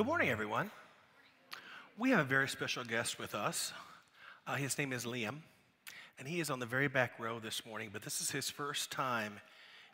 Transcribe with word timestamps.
Good 0.00 0.06
morning, 0.06 0.30
everyone. 0.30 0.70
We 1.98 2.08
have 2.08 2.20
a 2.20 2.24
very 2.24 2.48
special 2.48 2.84
guest 2.84 3.18
with 3.18 3.34
us. 3.34 3.74
Uh, 4.46 4.54
his 4.54 4.78
name 4.78 4.94
is 4.94 5.04
Liam, 5.04 5.40
and 6.18 6.26
he 6.26 6.40
is 6.40 6.48
on 6.48 6.58
the 6.58 6.64
very 6.64 6.88
back 6.88 7.20
row 7.20 7.38
this 7.38 7.66
morning, 7.66 7.90
but 7.92 8.00
this 8.00 8.22
is 8.22 8.30
his 8.30 8.48
first 8.48 8.90
time 8.90 9.40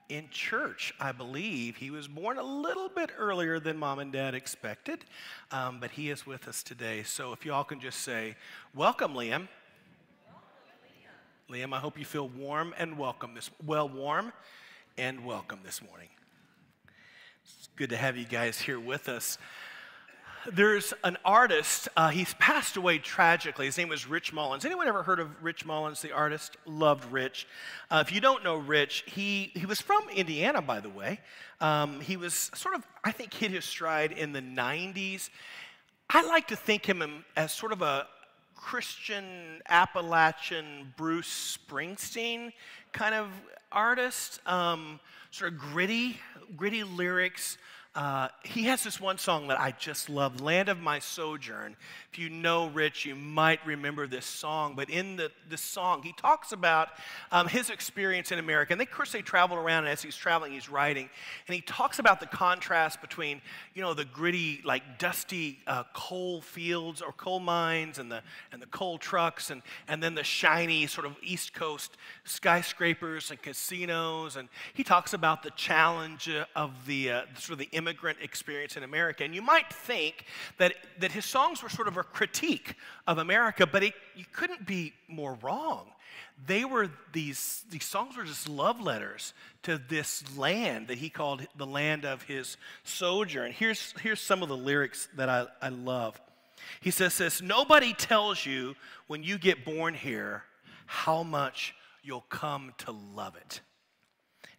in 0.09 0.29
church, 0.31 0.95
I 1.01 1.11
believe. 1.11 1.75
He 1.75 1.91
was 1.91 2.07
born 2.07 2.39
a 2.39 2.43
little 2.45 2.89
bit 2.89 3.11
earlier 3.19 3.59
than 3.59 3.79
mom 3.79 3.99
and 3.99 4.13
dad 4.13 4.33
expected, 4.33 5.01
um, 5.51 5.81
but 5.81 5.91
he 5.91 6.09
is 6.09 6.25
with 6.25 6.47
us 6.47 6.63
today. 6.63 7.03
So 7.03 7.33
if 7.33 7.45
you 7.45 7.53
all 7.53 7.65
can 7.65 7.81
just 7.81 8.03
say, 8.03 8.37
Welcome, 8.77 9.13
Liam. 9.13 9.49
Liam, 11.51 11.73
I 11.73 11.81
hope 11.81 11.99
you 11.99 12.05
feel 12.05 12.29
warm 12.29 12.77
and 12.79 12.97
welcome 12.97 13.35
this 13.35 13.51
well 13.67 13.89
warm 13.89 14.33
and 14.97 15.25
welcome 15.25 15.59
this 15.65 15.83
morning. 15.83 16.11
It's 17.43 17.69
good 17.75 17.91
to 17.91 17.97
have 17.97 18.17
you 18.17 18.25
guys 18.25 18.61
here 18.61 18.79
with 18.79 19.09
us. 19.09 19.37
There's 20.53 20.95
an 21.03 21.17
artist, 21.25 21.89
uh, 21.97 22.11
he's 22.11 22.35
passed 22.35 22.77
away 22.77 22.99
tragically. 22.99 23.67
His 23.67 23.77
name 23.77 23.89
was 23.89 24.07
Rich 24.07 24.33
Mullins. 24.33 24.65
Anyone 24.65 24.87
ever 24.87 25.03
heard 25.03 25.19
of 25.19 25.43
Rich 25.43 25.65
Mullins, 25.65 26.01
the 26.03 26.13
artist? 26.13 26.57
Loved 26.67 27.11
Rich. 27.11 27.49
Uh, 27.91 28.05
if 28.07 28.15
you 28.15 28.21
don't 28.21 28.45
know 28.45 28.57
Rich, 28.57 29.05
he, 29.07 29.51
he 29.55 29.67
was 29.67 29.81
from 29.81 30.09
Indiana, 30.09 30.63
by 30.63 30.79
the 30.79 30.89
way. 30.89 31.21
Um, 31.61 32.01
he 32.01 32.17
was 32.17 32.51
sort 32.55 32.77
of, 32.77 32.87
I 33.03 33.11
think, 33.11 33.35
hit 33.35 33.51
his 33.51 33.65
stride 33.65 34.13
in 34.13 34.33
the 34.33 34.41
90s. 34.41 35.31
I 36.11 36.25
like 36.27 36.47
to 36.49 36.57
think 36.57 36.87
him 36.87 37.25
as 37.37 37.51
sort 37.51 37.73
of 37.73 37.83
a 37.83 38.07
Christian 38.55 39.63
Appalachian 39.69 40.93
Bruce 40.97 41.59
Springsteen 41.59 42.53
kind 42.93 43.17
of 43.17 43.29
artist, 43.73 44.41
um, 44.47 45.01
sort 45.33 45.53
of 45.53 45.59
gritty, 45.59 46.21
gritty 46.57 46.85
lyrics. 46.85 47.59
Uh, 47.97 48.29
he 48.45 48.65
has 48.65 48.85
this 48.85 49.01
one 49.01 49.17
song 49.17 49.49
that 49.49 49.59
I 49.59 49.71
just 49.71 50.11
love, 50.11 50.43
Land 50.43 50.69
of 50.69 50.79
My 50.79 50.99
Sojourn. 50.99 51.77
If 52.13 52.19
you 52.19 52.29
know 52.29 52.67
Rich, 52.67 53.07
you 53.07 53.15
might 53.15 53.65
remember 53.67 54.07
this 54.07 54.27
song. 54.27 54.75
But 54.77 54.91
in 54.91 55.17
the, 55.17 55.33
this 55.49 55.63
song, 55.63 56.03
he 56.03 56.13
talks 56.13 56.53
about 56.53 56.91
um, 57.33 57.49
his 57.49 57.71
experience 57.71 58.33
in 58.33 58.39
America. 58.39 58.75
And 58.75 58.83
of 58.83 58.91
course, 58.91 59.13
they 59.13 59.23
travel 59.23 59.57
around, 59.57 59.85
and 59.85 59.89
as 59.89 60.03
he's 60.03 60.15
traveling, 60.15 60.53
he's 60.53 60.69
writing. 60.69 61.09
And 61.49 61.55
he 61.55 61.63
talks 61.63 61.99
about 61.99 62.21
the 62.21 62.27
contrast 62.27 63.01
between, 63.01 63.41
you 63.73 63.81
know, 63.81 63.95
the 63.95 64.05
gritty, 64.05 64.61
like 64.63 64.99
dusty 64.99 65.61
uh, 65.67 65.85
coal 65.95 66.43
fields 66.43 67.01
or 67.01 67.13
coal 67.13 67.41
mines 67.41 67.99
and 67.99 68.13
the, 68.13 68.21
and 68.53 68.61
the 68.61 68.67
coal 68.67 68.99
trucks, 68.99 69.49
and, 69.49 69.63
and 69.89 70.03
then 70.03 70.15
the 70.15 70.25
shiny 70.25 70.87
sort 70.87 71.07
of 71.07 71.17
East 71.23 71.55
Coast 71.55 71.97
skyscrapers 72.25 73.31
and 73.31 73.41
casinos. 73.41 74.37
And 74.37 74.51
he 74.75 74.85
talks 74.85 75.15
about 75.15 75.43
the 75.43 75.51
challenge 75.53 76.31
of 76.55 76.73
the 76.87 77.11
uh, 77.11 77.23
sort 77.39 77.53
of 77.53 77.59
the 77.59 77.71
immigrant 77.87 78.19
experience 78.21 78.77
in 78.77 78.83
America. 78.83 79.23
And 79.23 79.35
you 79.35 79.43
might 79.43 79.73
think 79.73 80.25
that, 80.59 80.75
that 80.99 81.13
his 81.13 81.25
songs 81.25 81.63
were 81.63 81.69
sort 81.69 81.87
of 81.87 81.97
a 81.97 82.03
critique 82.03 82.75
of 83.07 83.19
America, 83.19 83.67
but 83.67 83.85
it, 83.85 83.95
you 84.17 84.25
couldn't 84.33 84.67
be 84.67 84.93
more 85.09 85.39
wrong. 85.41 85.87
They 86.47 86.65
were 86.65 86.91
these, 87.13 87.65
these 87.71 87.85
songs 87.85 88.17
were 88.17 88.25
just 88.25 88.49
love 88.49 88.81
letters 88.81 89.35
to 89.63 89.79
this 89.79 90.37
land 90.37 90.89
that 90.89 90.99
he 90.99 91.09
called 91.09 91.47
the 91.57 91.67
land 91.67 92.05
of 92.05 92.23
his 92.23 92.57
sojourn. 92.83 93.53
Here's, 93.53 93.95
here's 94.03 94.21
some 94.21 94.43
of 94.43 94.49
the 94.49 94.57
lyrics 94.57 95.09
that 95.17 95.29
I, 95.29 95.47
I 95.63 95.69
love. 95.69 96.21
He 96.81 96.91
says 96.91 97.17
this 97.17 97.41
Nobody 97.41 97.95
tells 97.95 98.45
you 98.45 98.75
when 99.07 99.23
you 99.23 99.39
get 99.39 99.65
born 99.65 99.95
here 99.95 100.43
how 100.87 101.23
much 101.23 101.75
you'll 102.03 102.27
come 102.29 102.75
to 102.79 102.93
love 103.15 103.37
it 103.37 103.61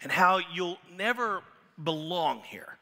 and 0.01 0.11
how 0.11 0.39
you'll 0.53 0.77
never 0.95 1.41
belong 1.83 2.41
here. 2.43 2.76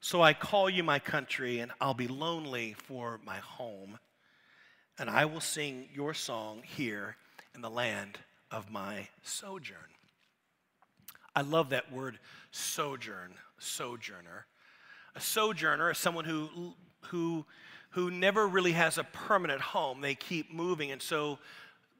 So 0.00 0.22
I 0.22 0.32
call 0.32 0.70
you 0.70 0.84
my 0.84 0.98
country, 0.98 1.58
and 1.58 1.72
I'll 1.80 1.94
be 1.94 2.08
lonely 2.08 2.74
for 2.74 3.20
my 3.24 3.38
home. 3.38 3.98
And 4.98 5.10
I 5.10 5.24
will 5.24 5.40
sing 5.40 5.88
your 5.92 6.14
song 6.14 6.62
here 6.64 7.16
in 7.54 7.60
the 7.60 7.70
land 7.70 8.18
of 8.50 8.70
my 8.70 9.08
sojourn. 9.22 9.78
I 11.34 11.42
love 11.42 11.70
that 11.70 11.92
word 11.92 12.18
sojourn, 12.50 13.34
sojourner. 13.58 14.46
A 15.14 15.20
sojourner 15.20 15.90
is 15.90 15.98
someone 15.98 16.24
who, 16.24 16.74
who, 17.06 17.44
who 17.90 18.10
never 18.10 18.46
really 18.46 18.72
has 18.72 18.98
a 18.98 19.04
permanent 19.04 19.60
home. 19.60 20.00
They 20.00 20.14
keep 20.14 20.52
moving. 20.52 20.90
And 20.90 21.02
so 21.02 21.38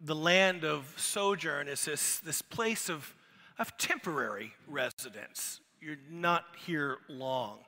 the 0.00 0.14
land 0.14 0.64
of 0.64 0.92
sojourn 0.96 1.68
is 1.68 1.84
this, 1.84 2.18
this 2.18 2.42
place 2.42 2.88
of, 2.88 3.14
of 3.58 3.76
temporary 3.76 4.54
residence. 4.66 5.60
You're 5.80 5.96
not 6.10 6.44
here 6.64 6.98
long. 7.08 7.58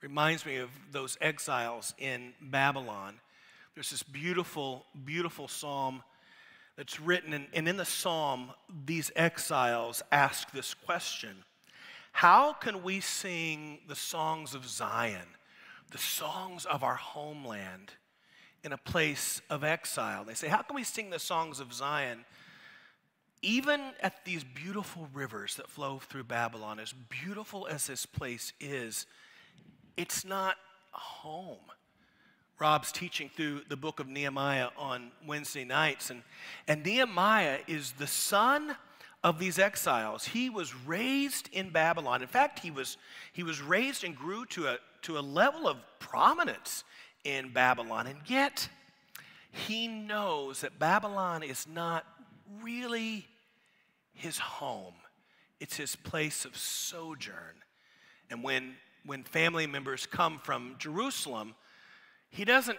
Reminds 0.00 0.46
me 0.46 0.56
of 0.56 0.70
those 0.92 1.18
exiles 1.20 1.92
in 1.98 2.32
Babylon. 2.40 3.18
There's 3.74 3.90
this 3.90 4.04
beautiful, 4.04 4.86
beautiful 5.04 5.48
psalm 5.48 6.04
that's 6.76 7.00
written, 7.00 7.32
and, 7.32 7.46
and 7.52 7.68
in 7.68 7.76
the 7.76 7.84
psalm, 7.84 8.52
these 8.86 9.10
exiles 9.16 10.02
ask 10.12 10.52
this 10.52 10.72
question 10.72 11.42
How 12.12 12.52
can 12.52 12.84
we 12.84 13.00
sing 13.00 13.80
the 13.88 13.96
songs 13.96 14.54
of 14.54 14.68
Zion, 14.68 15.26
the 15.90 15.98
songs 15.98 16.64
of 16.64 16.84
our 16.84 16.94
homeland, 16.94 17.92
in 18.62 18.72
a 18.72 18.78
place 18.78 19.42
of 19.50 19.64
exile? 19.64 20.24
They 20.24 20.34
say, 20.34 20.46
How 20.46 20.62
can 20.62 20.76
we 20.76 20.84
sing 20.84 21.10
the 21.10 21.18
songs 21.18 21.58
of 21.58 21.72
Zion? 21.72 22.24
even 23.42 23.92
at 24.00 24.24
these 24.24 24.42
beautiful 24.42 25.08
rivers 25.12 25.54
that 25.56 25.70
flow 25.70 25.98
through 25.98 26.24
Babylon, 26.24 26.80
as 26.80 26.92
beautiful 26.92 27.66
as 27.68 27.86
this 27.86 28.04
place 28.04 28.52
is, 28.58 29.06
it's 29.98 30.24
not 30.24 30.56
home. 30.92 31.58
Rob's 32.60 32.92
teaching 32.92 33.30
through 33.34 33.62
the 33.68 33.76
book 33.76 33.98
of 33.98 34.06
Nehemiah 34.08 34.68
on 34.78 35.10
Wednesday 35.26 35.64
nights, 35.64 36.10
and, 36.10 36.22
and 36.68 36.84
Nehemiah 36.84 37.58
is 37.66 37.92
the 37.92 38.06
son 38.06 38.76
of 39.24 39.40
these 39.40 39.58
exiles. 39.58 40.24
He 40.24 40.50
was 40.50 40.74
raised 40.74 41.48
in 41.52 41.70
Babylon. 41.70 42.22
In 42.22 42.28
fact, 42.28 42.60
he 42.60 42.70
was, 42.70 42.96
he 43.32 43.42
was 43.42 43.60
raised 43.60 44.04
and 44.04 44.16
grew 44.16 44.46
to 44.46 44.68
a, 44.68 44.78
to 45.02 45.18
a 45.18 45.20
level 45.20 45.66
of 45.66 45.78
prominence 45.98 46.84
in 47.24 47.52
Babylon, 47.52 48.06
and 48.06 48.18
yet 48.26 48.68
he 49.50 49.88
knows 49.88 50.60
that 50.60 50.78
Babylon 50.78 51.42
is 51.42 51.66
not 51.66 52.04
really 52.62 53.26
his 54.14 54.38
home, 54.38 54.94
it's 55.58 55.76
his 55.76 55.96
place 55.96 56.44
of 56.44 56.56
sojourn. 56.56 57.56
And 58.30 58.44
when 58.44 58.74
when 59.08 59.24
family 59.24 59.66
members 59.66 60.04
come 60.04 60.38
from 60.38 60.74
Jerusalem, 60.78 61.54
he 62.28 62.44
doesn't, 62.44 62.78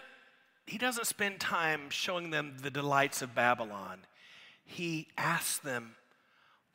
he 0.64 0.78
doesn't 0.78 1.06
spend 1.08 1.40
time 1.40 1.90
showing 1.90 2.30
them 2.30 2.54
the 2.62 2.70
delights 2.70 3.20
of 3.20 3.34
Babylon. 3.34 3.98
He 4.64 5.08
asks 5.18 5.58
them, 5.58 5.96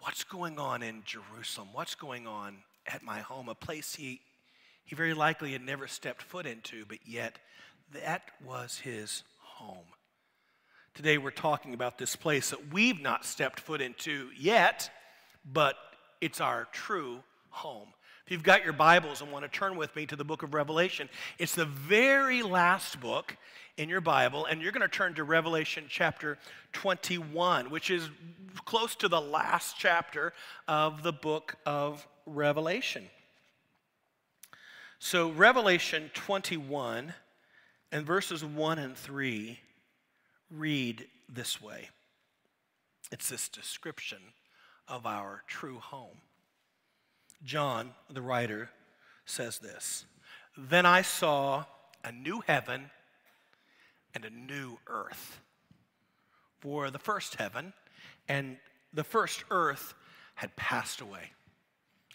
What's 0.02 0.26
going 0.26 0.60
on 0.60 0.84
in 0.84 1.04
Jerusalem? 1.06 1.70
What's 1.72 1.96
going 1.96 2.28
on 2.28 2.58
at 2.86 3.02
my 3.02 3.22
home? 3.22 3.48
A 3.48 3.56
place 3.56 3.96
he, 3.96 4.20
he 4.84 4.94
very 4.94 5.14
likely 5.14 5.54
had 5.54 5.64
never 5.64 5.88
stepped 5.88 6.22
foot 6.22 6.46
into, 6.46 6.86
but 6.86 7.00
yet 7.06 7.40
that 7.94 8.24
was 8.46 8.80
his 8.80 9.24
home. 9.40 9.88
Today 10.94 11.18
we're 11.18 11.32
talking 11.32 11.74
about 11.74 11.98
this 11.98 12.16
place 12.16 12.50
that 12.50 12.74
we've 12.74 13.02
not 13.02 13.24
stepped 13.24 13.62
foot 13.62 13.82
into 13.82 14.30
yet, 14.38 14.90
but 15.46 15.76
it's 16.20 16.42
our 16.42 16.68
true 16.74 17.24
home. 17.50 17.88
If 18.26 18.32
you've 18.32 18.42
got 18.42 18.64
your 18.64 18.74
Bibles 18.74 19.22
and 19.22 19.32
want 19.32 19.46
to 19.46 19.50
turn 19.50 19.78
with 19.78 19.96
me 19.96 20.08
to 20.08 20.16
the 20.16 20.24
book 20.24 20.42
of 20.42 20.56
Revelation, 20.56 21.10
it's 21.38 21.54
the 21.54 21.66
very 21.66 22.42
last 22.42 23.00
book 23.00 23.38
in 23.78 23.88
your 23.88 24.02
Bible, 24.02 24.46
and 24.46 24.64
you're 24.64 24.72
going 24.72 24.82
to 24.82 24.88
turn 24.88 25.14
to 25.14 25.24
Revelation 25.24 25.84
chapter 25.88 26.40
21, 26.74 27.70
which 27.70 27.92
is 27.92 28.10
close 28.66 28.96
to 28.96 29.08
the 29.08 29.22
last 29.22 29.76
chapter 29.78 30.34
of 30.68 31.04
the 31.04 31.14
book 31.14 31.58
of 31.68 32.08
Revelation. 32.26 33.04
So, 34.98 35.30
Revelation 35.30 36.10
21 36.16 37.14
and 37.92 38.06
verses 38.08 38.44
1 38.44 38.80
and 38.80 38.98
3 38.98 39.60
read 40.50 41.06
this 41.32 41.62
way 41.62 41.90
it's 43.12 43.30
this 43.30 43.50
description 43.50 44.18
of 44.88 45.06
our 45.06 45.44
true 45.46 45.78
home. 45.78 46.18
John, 47.46 47.92
the 48.10 48.22
writer, 48.22 48.72
says 49.26 49.60
this 49.60 50.06
Then 50.58 50.86
I 50.86 51.04
saw 51.04 51.66
a 52.04 52.12
new 52.12 52.42
heaven 52.46 52.90
and 54.14 54.26
a 54.26 54.30
new 54.30 54.80
earth. 54.88 55.40
For 56.60 56.90
the 56.90 57.00
first 57.00 57.36
heaven 57.36 57.74
and 58.28 58.58
the 58.92 59.04
first 59.04 59.44
earth 59.52 59.94
had 60.36 60.56
passed 60.56 61.00
away, 61.00 61.32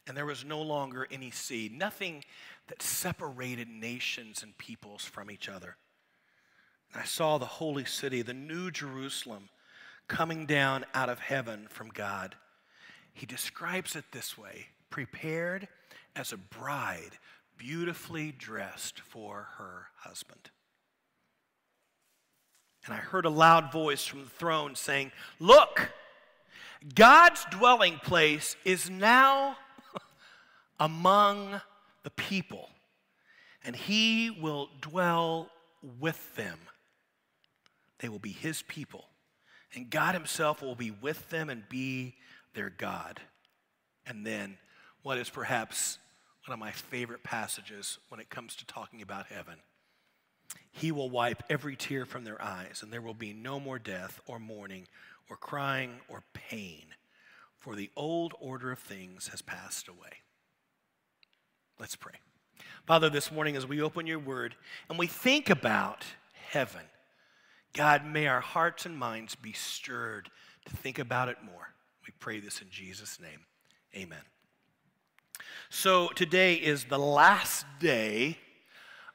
and 0.07 0.17
there 0.17 0.27
was 0.27 0.45
no 0.45 0.61
longer 0.61 1.07
any 1.11 1.31
sea, 1.31 1.71
nothing 1.73 2.25
that 2.67 2.83
separated 2.83 3.69
nations 3.69 4.43
and 4.43 4.59
peoples 4.59 5.05
from 5.05 5.31
each 5.31 5.49
other. 5.49 5.77
And 6.93 7.01
I 7.01 7.05
saw 7.05 7.39
the 7.39 7.47
holy 7.47 7.85
city, 7.85 8.23
the 8.23 8.35
new 8.35 8.71
Jerusalem, 8.71 9.51
coming 10.09 10.47
down 10.47 10.85
out 10.93 11.09
of 11.09 11.21
heaven 11.21 11.69
from 11.71 11.91
God. 11.91 12.35
He 13.13 13.27
describes 13.27 13.95
it 13.95 14.05
this 14.11 14.37
way 14.37 14.67
prepared 14.91 15.69
as 16.17 16.33
a 16.33 16.37
bride, 16.37 17.19
beautifully 17.57 18.33
dressed 18.33 19.01
for 19.01 19.49
her 19.59 19.87
husband. 19.97 20.51
And 22.85 22.95
I 22.95 22.99
heard 22.99 23.27
a 23.27 23.31
loud 23.31 23.73
voice 23.73 24.05
from 24.05 24.25
the 24.25 24.31
throne 24.31 24.75
saying, 24.75 25.13
Look, 25.39 25.91
God's 26.95 27.45
dwelling 27.51 27.99
place 28.03 28.57
is 28.65 28.89
now 28.89 29.57
among 30.81 31.61
the 32.03 32.11
people, 32.11 32.71
and 33.65 33.77
he 33.77 34.31
will 34.31 34.71
dwell 34.81 35.51
with 35.99 36.35
them. 36.37 36.59
They 37.99 38.09
will 38.09 38.19
be 38.19 38.33
his 38.33 38.63
people, 38.63 39.05
and 39.75 39.91
God 39.91 40.15
himself 40.15 40.63
will 40.63 40.75
be 40.75 40.91
with 40.91 41.29
them 41.29 41.51
and 41.51 41.69
be 41.69 42.15
their 42.55 42.71
God. 42.71 43.21
And 44.07 44.27
then, 44.27 44.57
what 45.03 45.19
is 45.19 45.31
perhaps 45.31 45.99
one 46.47 46.55
of 46.55 46.59
my 46.59 46.71
favorite 46.71 47.23
passages 47.23 47.99
when 48.09 48.21
it 48.21 48.31
comes 48.31 48.57
to 48.57 48.67
talking 48.67 49.03
about 49.03 49.27
heaven. 49.27 49.57
He 50.73 50.91
will 50.93 51.11
wipe 51.11 51.43
every 51.49 51.77
tear 51.77 52.05
from 52.05 52.25
their 52.25 52.41
eyes, 52.43 52.81
and 52.83 52.93
there 52.93 53.03
will 53.03 53.15
be 53.15 53.33
no 53.33 53.61
more 53.61 53.79
death 53.79 54.21
or 54.27 54.39
mourning 54.39 54.87
or 55.29 55.37
crying 55.37 56.01
or 56.09 56.23
pain, 56.33 56.87
for 57.59 57.77
the 57.77 57.91
old 57.97 58.35
order 58.41 58.73
of 58.73 58.79
things 58.79 59.29
has 59.29 59.43
passed 59.43 59.87
away. 59.87 60.23
Let's 61.79 61.97
pray. 61.97 62.15
Father, 62.87 63.09
this 63.09 63.31
morning 63.31 63.57
as 63.57 63.67
we 63.67 63.81
open 63.81 64.07
your 64.07 64.19
word 64.19 64.57
and 64.89 64.99
we 64.99 65.07
think 65.07 65.51
about 65.51 66.05
heaven, 66.33 66.83
God, 67.73 68.05
may 68.05 68.27
our 68.27 68.41
hearts 68.41 68.87
and 68.87 68.99
minds 68.99 69.35
be 69.35 69.53
stirred 69.53 70.31
to 70.67 70.77
think 70.77 70.99
about 70.99 71.29
it 71.29 71.37
more. 71.45 71.75
We 72.07 72.13
pray 72.19 72.41
this 72.41 72.61
in 72.61 72.69
Jesus' 72.71 73.21
name. 73.21 73.47
Amen. 73.95 74.23
So 75.73 76.09
today 76.09 76.55
is 76.55 76.87
the 76.87 76.99
last 76.99 77.65
day 77.79 78.39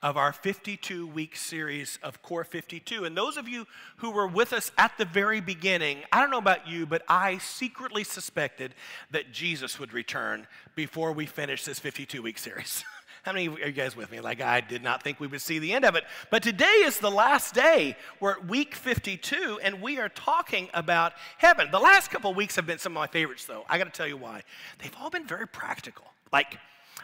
of 0.02 0.16
our 0.16 0.32
52 0.32 1.06
week 1.06 1.36
series 1.36 2.00
of 2.02 2.22
Core 2.22 2.46
52. 2.46 3.04
And 3.04 3.16
those 3.16 3.36
of 3.36 3.50
you 3.50 3.68
who 3.98 4.10
were 4.10 4.26
with 4.26 4.54
us 4.54 4.72
at 4.78 4.98
the 4.98 5.04
very 5.04 5.42
beginning, 5.42 6.04
I 6.14 6.22
don't 6.22 6.32
know 6.32 6.38
about 6.38 6.66
you, 6.66 6.86
but 6.86 7.04
I 7.10 7.40
secretly 7.40 8.06
suspected 8.06 8.74
that 9.12 9.34
Jesus 9.34 9.78
would 9.80 9.92
return 9.92 10.48
before 10.76 11.12
we 11.12 11.26
finish 11.26 11.66
this 11.66 11.78
52 11.78 12.22
week 12.22 12.38
series. 12.38 12.86
How 13.24 13.34
many 13.34 13.50
are 13.50 13.68
you 13.68 13.74
guys 13.74 13.98
with 13.98 14.10
me? 14.10 14.22
Like, 14.22 14.40
I 14.40 14.62
did 14.62 14.82
not 14.82 15.04
think 15.04 15.20
we 15.20 15.28
would 15.28 15.42
see 15.42 15.60
the 15.60 15.74
end 15.74 15.84
of 15.84 15.96
it. 15.96 16.06
But 16.32 16.42
today 16.42 16.84
is 16.86 17.00
the 17.00 17.12
last 17.12 17.54
day. 17.54 17.98
We're 18.22 18.32
at 18.32 18.48
week 18.48 18.76
52, 18.76 19.60
and 19.62 19.82
we 19.82 20.00
are 20.00 20.10
talking 20.10 20.70
about 20.74 21.14
heaven. 21.38 21.68
The 21.70 21.80
last 21.80 22.12
couple 22.12 22.34
weeks 22.34 22.56
have 22.56 22.66
been 22.66 22.80
some 22.80 22.94
of 22.94 23.02
my 23.02 23.08
favorites, 23.08 23.44
though. 23.44 23.66
I 23.68 23.78
got 23.78 23.86
to 23.86 23.90
tell 23.90 24.08
you 24.08 24.16
why. 24.16 24.44
They've 24.82 24.96
all 25.02 25.10
been 25.10 25.28
very 25.28 25.48
practical. 25.48 26.06
Like, 26.32 26.58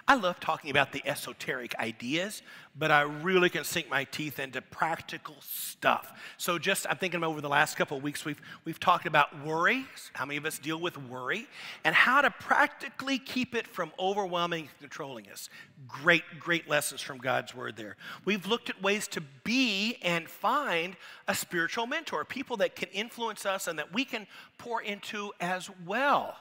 I 0.07 0.15
love 0.15 0.39
talking 0.39 0.71
about 0.71 0.91
the 0.91 1.01
esoteric 1.05 1.75
ideas, 1.77 2.41
but 2.77 2.91
I 2.91 3.01
really 3.01 3.49
can 3.49 3.63
sink 3.63 3.89
my 3.89 4.03
teeth 4.05 4.39
into 4.39 4.61
practical 4.61 5.35
stuff. 5.41 6.19
So 6.37 6.57
just 6.57 6.87
I'm 6.89 6.97
thinking 6.97 7.23
over 7.23 7.39
the 7.39 7.49
last 7.49 7.77
couple 7.77 7.97
of 7.97 8.03
weeks 8.03 8.25
we've 8.25 8.41
we've 8.65 8.79
talked 8.79 9.05
about 9.05 9.45
worry. 9.45 9.85
How 10.13 10.25
many 10.25 10.37
of 10.37 10.45
us 10.45 10.57
deal 10.57 10.79
with 10.79 10.97
worry 10.97 11.47
and 11.83 11.93
how 11.93 12.21
to 12.21 12.31
practically 12.31 13.19
keep 13.19 13.53
it 13.53 13.67
from 13.67 13.91
overwhelming 13.99 14.63
and 14.63 14.79
controlling 14.79 15.29
us. 15.29 15.49
Great 15.87 16.23
great 16.39 16.67
lessons 16.67 17.01
from 17.01 17.19
God's 17.19 17.53
word 17.53 17.77
there. 17.77 17.95
We've 18.25 18.45
looked 18.47 18.69
at 18.69 18.81
ways 18.81 19.07
to 19.09 19.21
be 19.43 19.97
and 20.01 20.27
find 20.27 20.95
a 21.27 21.35
spiritual 21.35 21.85
mentor, 21.85 22.25
people 22.25 22.57
that 22.57 22.75
can 22.75 22.89
influence 22.89 23.45
us 23.45 23.67
and 23.67 23.77
that 23.77 23.93
we 23.93 24.05
can 24.05 24.25
pour 24.57 24.81
into 24.81 25.31
as 25.39 25.69
well. 25.85 26.35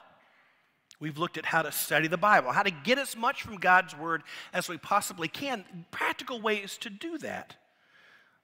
We've 1.01 1.17
looked 1.17 1.39
at 1.39 1.47
how 1.47 1.63
to 1.63 1.71
study 1.71 2.07
the 2.07 2.15
Bible, 2.15 2.51
how 2.51 2.61
to 2.61 2.69
get 2.69 2.99
as 2.99 3.17
much 3.17 3.41
from 3.41 3.57
God's 3.57 3.97
Word 3.97 4.21
as 4.53 4.69
we 4.69 4.77
possibly 4.77 5.27
can, 5.27 5.65
practical 5.89 6.39
ways 6.39 6.77
to 6.77 6.91
do 6.91 7.17
that. 7.17 7.55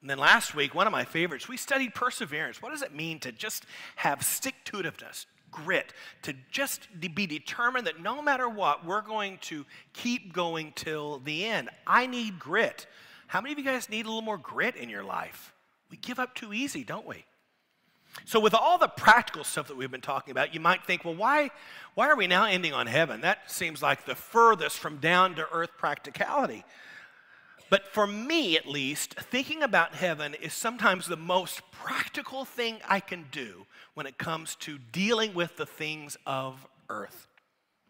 And 0.01 0.09
then 0.09 0.17
last 0.17 0.55
week, 0.55 0.73
one 0.73 0.87
of 0.87 0.91
my 0.91 1.05
favorites, 1.05 1.47
we 1.47 1.55
studied 1.55 1.93
perseverance. 1.93 2.59
What 2.59 2.71
does 2.71 2.81
it 2.81 2.95
mean 2.95 3.19
to 3.19 3.31
just 3.31 3.65
have 3.97 4.23
stick 4.23 4.55
to 4.65 4.77
itiveness, 4.77 5.27
grit, 5.51 5.93
to 6.23 6.33
just 6.49 6.87
be 6.99 7.27
determined 7.27 7.85
that 7.85 8.01
no 8.01 8.23
matter 8.23 8.49
what, 8.49 8.83
we're 8.83 9.01
going 9.01 9.37
to 9.43 9.63
keep 9.93 10.33
going 10.33 10.73
till 10.75 11.19
the 11.19 11.45
end? 11.45 11.69
I 11.85 12.07
need 12.07 12.39
grit. 12.39 12.87
How 13.27 13.39
many 13.39 13.53
of 13.53 13.59
you 13.59 13.65
guys 13.65 13.87
need 13.87 14.05
a 14.05 14.09
little 14.09 14.23
more 14.23 14.37
grit 14.39 14.75
in 14.75 14.89
your 14.89 15.03
life? 15.03 15.53
We 15.91 15.97
give 15.97 16.17
up 16.17 16.33
too 16.33 16.53
easy, 16.53 16.83
don't 16.83 17.05
we? 17.05 17.23
So, 18.25 18.39
with 18.39 18.53
all 18.53 18.77
the 18.77 18.87
practical 18.87 19.43
stuff 19.43 19.67
that 19.67 19.77
we've 19.77 19.91
been 19.91 20.01
talking 20.01 20.31
about, 20.31 20.53
you 20.53 20.59
might 20.59 20.83
think, 20.83 21.05
well, 21.05 21.15
why, 21.15 21.49
why 21.93 22.09
are 22.09 22.15
we 22.15 22.27
now 22.27 22.45
ending 22.45 22.73
on 22.73 22.87
heaven? 22.87 23.21
That 23.21 23.49
seems 23.49 23.81
like 23.81 24.05
the 24.05 24.15
furthest 24.15 24.77
from 24.79 24.97
down 24.97 25.35
to 25.35 25.47
earth 25.51 25.71
practicality. 25.77 26.65
But 27.69 27.87
for 27.87 28.07
me, 28.07 28.57
at 28.57 28.65
least, 28.65 29.15
thinking 29.15 29.61
about 29.61 29.93
heaven 29.93 30.33
is 30.35 30.53
sometimes 30.53 31.07
the 31.07 31.17
most 31.17 31.61
practical 31.71 32.45
thing 32.45 32.79
I 32.87 32.99
can 32.99 33.25
do 33.31 33.65
when 33.93 34.05
it 34.05 34.17
comes 34.17 34.55
to 34.57 34.77
dealing 34.77 35.33
with 35.33 35.57
the 35.57 35.65
things 35.65 36.17
of 36.25 36.65
earth. 36.89 37.27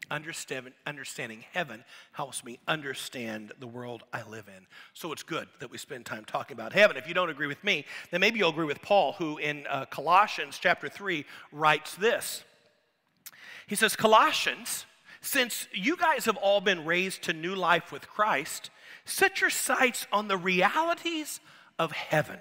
Understand, 0.10 0.72
understanding 0.86 1.44
heaven 1.52 1.84
helps 2.14 2.44
me 2.44 2.60
understand 2.68 3.52
the 3.60 3.68
world 3.68 4.04
I 4.14 4.28
live 4.28 4.48
in. 4.48 4.66
So 4.94 5.12
it's 5.12 5.24
good 5.24 5.48
that 5.60 5.70
we 5.70 5.78
spend 5.78 6.06
time 6.06 6.24
talking 6.26 6.56
about 6.56 6.74
heaven. 6.74 6.96
If 6.96 7.08
you 7.08 7.14
don't 7.14 7.30
agree 7.30 7.48
with 7.48 7.64
me, 7.64 7.86
then 8.12 8.22
maybe 8.22 8.40
you'll 8.40 8.52
agree 8.52 8.66
with 8.66 8.82
Paul, 8.82 9.14
who 9.14 9.38
in 9.38 9.66
uh, 9.70 9.86
Colossians 9.86 10.60
chapter 10.62 10.88
3 10.88 11.26
writes 11.52 11.96
this. 11.96 12.44
He 13.68 13.76
says, 13.76 13.96
Colossians, 13.96 14.86
since 15.20 15.68
you 15.74 15.98
guys 15.98 16.26
have 16.26 16.38
all 16.38 16.62
been 16.62 16.86
raised 16.86 17.24
to 17.24 17.34
new 17.34 17.54
life 17.54 17.92
with 17.92 18.08
Christ, 18.08 18.70
set 19.04 19.42
your 19.42 19.50
sights 19.50 20.08
on 20.12 20.30
the 20.30 20.38
realities 20.38 21.42
of 21.78 21.92
heaven, 21.92 22.40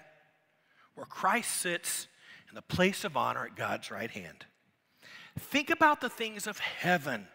where 0.95 1.07
Christ 1.07 1.51
sits 1.51 2.07
in 2.49 2.55
the 2.55 2.63
place 2.63 3.05
of 3.05 3.17
honor 3.17 3.45
at 3.45 3.57
God's 3.57 3.91
right 3.91 4.11
hand. 4.11 4.47
Think 5.39 5.69
about 5.69 6.01
the 6.01 6.09
things 6.09 6.47
of 6.47 6.59
heaven 6.59 7.27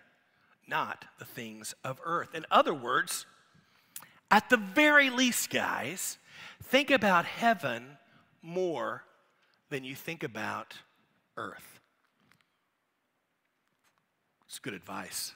not 0.71 1.05
the 1.19 1.25
things 1.25 1.75
of 1.83 1.99
earth. 2.03 2.33
In 2.33 2.45
other 2.49 2.73
words, 2.73 3.27
at 4.31 4.49
the 4.49 4.57
very 4.57 5.11
least, 5.11 5.51
guys, 5.51 6.17
think 6.63 6.89
about 6.89 7.25
heaven 7.25 7.97
more 8.41 9.03
than 9.69 9.83
you 9.83 9.93
think 9.93 10.23
about 10.23 10.77
earth. 11.37 11.79
It's 14.47 14.57
good 14.57 14.73
advice. 14.73 15.33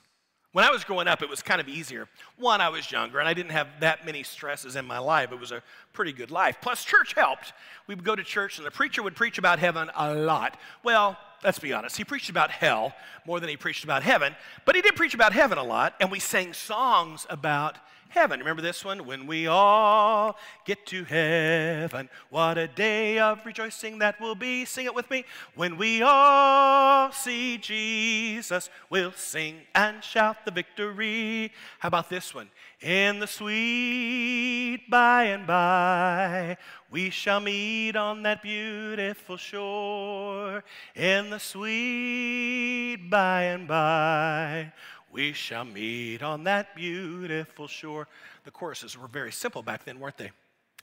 When 0.56 0.64
I 0.64 0.72
was 0.72 0.86
growing 0.86 1.10
up, 1.10 1.22
it 1.22 1.28
was 1.28 1.42
kind 1.42 1.60
of 1.60 1.68
easier. 1.68 2.08
One, 2.38 2.62
I 2.62 2.70
was 2.70 2.90
younger 2.90 3.20
and 3.20 3.28
I 3.28 3.34
didn't 3.34 3.52
have 3.52 3.68
that 3.82 4.06
many 4.06 4.24
stresses 4.24 4.78
in 4.78 4.86
my 4.86 5.00
life. 5.00 5.34
It 5.34 5.40
was 5.42 5.52
a 5.52 5.62
pretty 5.92 6.14
good 6.14 6.32
life. 6.32 6.60
Plus, 6.62 6.86
church 6.86 7.14
helped. 7.14 7.52
We 7.88 7.96
would 7.96 8.06
go 8.06 8.16
to 8.16 8.24
church 8.24 8.58
and 8.58 8.66
the 8.66 8.72
preacher 8.72 9.04
would 9.04 9.18
preach 9.18 9.38
about 9.38 9.60
heaven 9.60 9.92
a 9.94 10.16
lot. 10.16 10.58
Well, 10.82 11.18
let's 11.44 11.60
be 11.60 11.74
honest, 11.74 11.98
he 11.98 12.06
preached 12.06 12.30
about 12.30 12.52
hell 12.52 12.94
more 13.28 13.42
than 13.42 13.50
he 13.50 13.58
preached 13.58 13.84
about 13.84 14.02
heaven, 14.02 14.34
but 14.64 14.76
he 14.76 14.82
did 14.82 14.96
preach 14.96 15.14
about 15.14 15.34
heaven 15.34 15.58
a 15.58 15.64
lot, 15.64 15.94
and 16.00 16.10
we 16.10 16.22
sang 16.22 16.54
songs 16.54 17.28
about 17.30 17.78
heaven. 18.10 18.40
Remember 18.40 18.62
this 18.62 18.84
one? 18.84 19.06
When 19.06 19.28
we 19.28 19.48
all 19.48 20.38
get 20.66 20.86
to 20.88 21.04
heaven, 21.04 22.10
what 22.30 22.58
a 22.58 22.68
day 22.68 23.20
of 23.20 23.46
rejoicing 23.46 24.00
that 24.00 24.20
will 24.20 24.36
be. 24.36 24.66
Sing 24.66 24.86
it 24.86 24.96
with 24.96 25.10
me. 25.10 25.26
When 25.56 25.78
we 25.78 26.02
all 26.02 27.12
see 27.12 27.58
Jesus, 27.58 28.70
we'll 28.90 29.12
sing 29.12 29.62
and 29.74 30.04
shout 30.04 30.46
the 30.46 30.52
victory. 30.52 31.52
How 31.80 31.88
about 31.88 32.10
this 32.10 32.34
one? 32.34 32.50
In 32.82 33.20
the 33.20 33.28
sweet 33.28 34.82
by 34.90 35.24
and 35.26 35.48
by, 35.48 36.58
we 36.92 37.10
shall 37.10 37.40
meet 37.40 37.96
on 37.96 38.24
that 38.24 38.44
beautiful 38.44 39.38
shore. 39.38 40.64
In 40.94 41.30
the 41.30 41.40
sweet 41.40 42.98
by 43.10 43.44
and 43.44 43.68
by, 43.68 44.72
we 45.16 45.32
shall 45.32 45.64
meet 45.64 46.22
on 46.22 46.44
that 46.44 46.76
beautiful 46.76 47.70
shore. 47.70 48.06
The 48.44 48.52
choruses 48.52 48.98
were 48.98 49.08
very 49.08 49.32
simple 49.32 49.64
back 49.64 49.86
then, 49.86 49.98
weren't 49.98 50.18
they? 50.18 50.32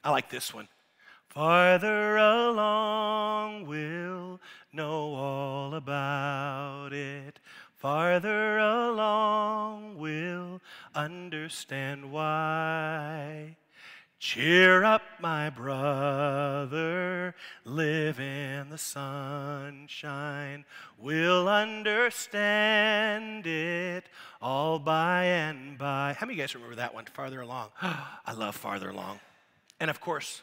I 0.02 0.10
like 0.10 0.30
this 0.30 0.54
one. 0.54 0.68
Farther 1.28 2.16
along, 2.16 3.66
we'll 3.66 4.40
know 4.72 5.14
all 5.14 5.74
about 5.74 6.94
it. 6.94 7.40
Farther 7.76 8.56
along, 8.56 9.98
we'll 9.98 10.62
understand 10.94 12.10
why. 12.10 13.56
Cheer 14.22 14.84
up, 14.84 15.02
my 15.18 15.50
brother, 15.50 17.34
live 17.64 18.20
in 18.20 18.70
the 18.70 18.78
sunshine. 18.78 20.64
We'll 20.96 21.48
understand 21.48 23.44
it 23.48 24.04
all 24.40 24.78
by 24.78 25.24
and 25.24 25.76
by. 25.76 26.14
How 26.16 26.24
many 26.26 26.34
of 26.34 26.38
you 26.38 26.42
guys 26.44 26.54
remember 26.54 26.76
that 26.76 26.94
one, 26.94 27.06
Farther 27.06 27.40
Along? 27.40 27.70
I 27.82 28.32
love 28.36 28.54
Farther 28.54 28.90
Along. 28.90 29.18
And 29.80 29.90
of 29.90 30.00
course, 30.00 30.42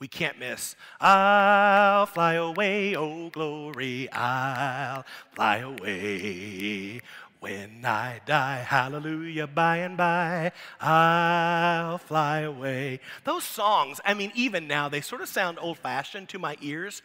we 0.00 0.06
can't 0.06 0.38
miss. 0.38 0.76
I'll 1.00 2.04
fly 2.04 2.34
away, 2.34 2.94
oh 2.94 3.30
glory, 3.30 4.12
I'll 4.12 5.06
fly 5.34 5.58
away 5.60 7.00
When 7.44 7.84
I 7.84 8.22
die, 8.24 8.64
hallelujah, 8.66 9.46
by 9.46 9.76
and 9.76 9.98
by, 9.98 10.50
I'll 10.80 11.98
fly 11.98 12.40
away. 12.40 13.00
Those 13.24 13.44
songs, 13.44 14.00
I 14.02 14.14
mean, 14.14 14.32
even 14.34 14.66
now, 14.66 14.88
they 14.88 15.02
sort 15.02 15.20
of 15.20 15.28
sound 15.28 15.58
old 15.60 15.76
fashioned 15.76 16.30
to 16.30 16.38
my 16.38 16.56
ears, 16.62 17.02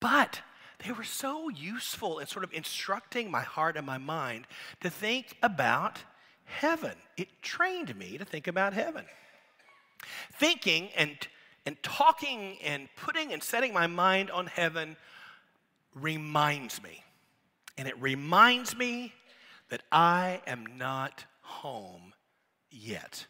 but 0.00 0.40
they 0.82 0.92
were 0.92 1.04
so 1.04 1.50
useful 1.50 2.20
in 2.20 2.26
sort 2.26 2.42
of 2.42 2.54
instructing 2.54 3.30
my 3.30 3.42
heart 3.42 3.76
and 3.76 3.84
my 3.84 3.98
mind 3.98 4.46
to 4.80 4.88
think 4.88 5.36
about 5.42 5.98
heaven. 6.46 6.94
It 7.18 7.42
trained 7.42 7.94
me 7.98 8.16
to 8.16 8.24
think 8.24 8.46
about 8.46 8.72
heaven. 8.72 9.04
Thinking 10.38 10.88
and, 10.96 11.18
and 11.66 11.76
talking 11.82 12.56
and 12.64 12.88
putting 12.96 13.30
and 13.30 13.42
setting 13.42 13.74
my 13.74 13.88
mind 13.88 14.30
on 14.30 14.46
heaven 14.46 14.96
reminds 15.94 16.82
me. 16.82 17.04
And 17.76 17.86
it 17.86 18.00
reminds 18.00 18.74
me 18.74 19.12
that 19.68 19.82
I 19.90 20.40
am 20.46 20.64
not 20.76 21.24
home 21.40 22.12
yet. 22.70 23.26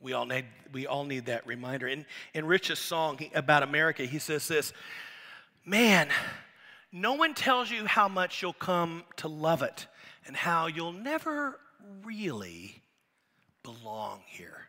We 0.00 0.12
all 0.12 0.26
need, 0.26 0.44
we 0.72 0.86
all 0.86 1.04
need 1.04 1.26
that 1.26 1.46
reminder. 1.46 1.86
In, 1.88 2.06
in 2.34 2.46
Rich's 2.46 2.78
song 2.78 3.18
about 3.34 3.62
America, 3.62 4.04
he 4.04 4.18
says 4.18 4.46
this 4.48 4.72
Man, 5.64 6.08
no 6.92 7.14
one 7.14 7.34
tells 7.34 7.70
you 7.70 7.86
how 7.86 8.08
much 8.08 8.40
you'll 8.42 8.52
come 8.52 9.04
to 9.16 9.28
love 9.28 9.62
it 9.62 9.86
and 10.26 10.36
how 10.36 10.66
you'll 10.66 10.92
never 10.92 11.58
really 12.04 12.82
belong 13.62 14.22
here. 14.26 14.68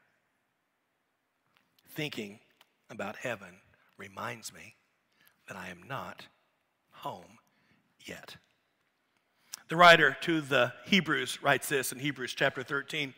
Thinking 1.89 2.39
about 2.89 3.15
heaven 3.15 3.61
reminds 3.97 4.53
me 4.53 4.75
that 5.47 5.57
I 5.57 5.69
am 5.69 5.83
not 5.87 6.27
home 6.91 7.39
yet. 8.05 8.37
The 9.69 9.75
writer 9.75 10.15
to 10.21 10.39
the 10.39 10.71
Hebrews 10.85 11.43
writes 11.43 11.67
this 11.67 11.91
in 11.91 11.99
Hebrews 11.99 12.33
chapter 12.33 12.63
13. 12.63 13.13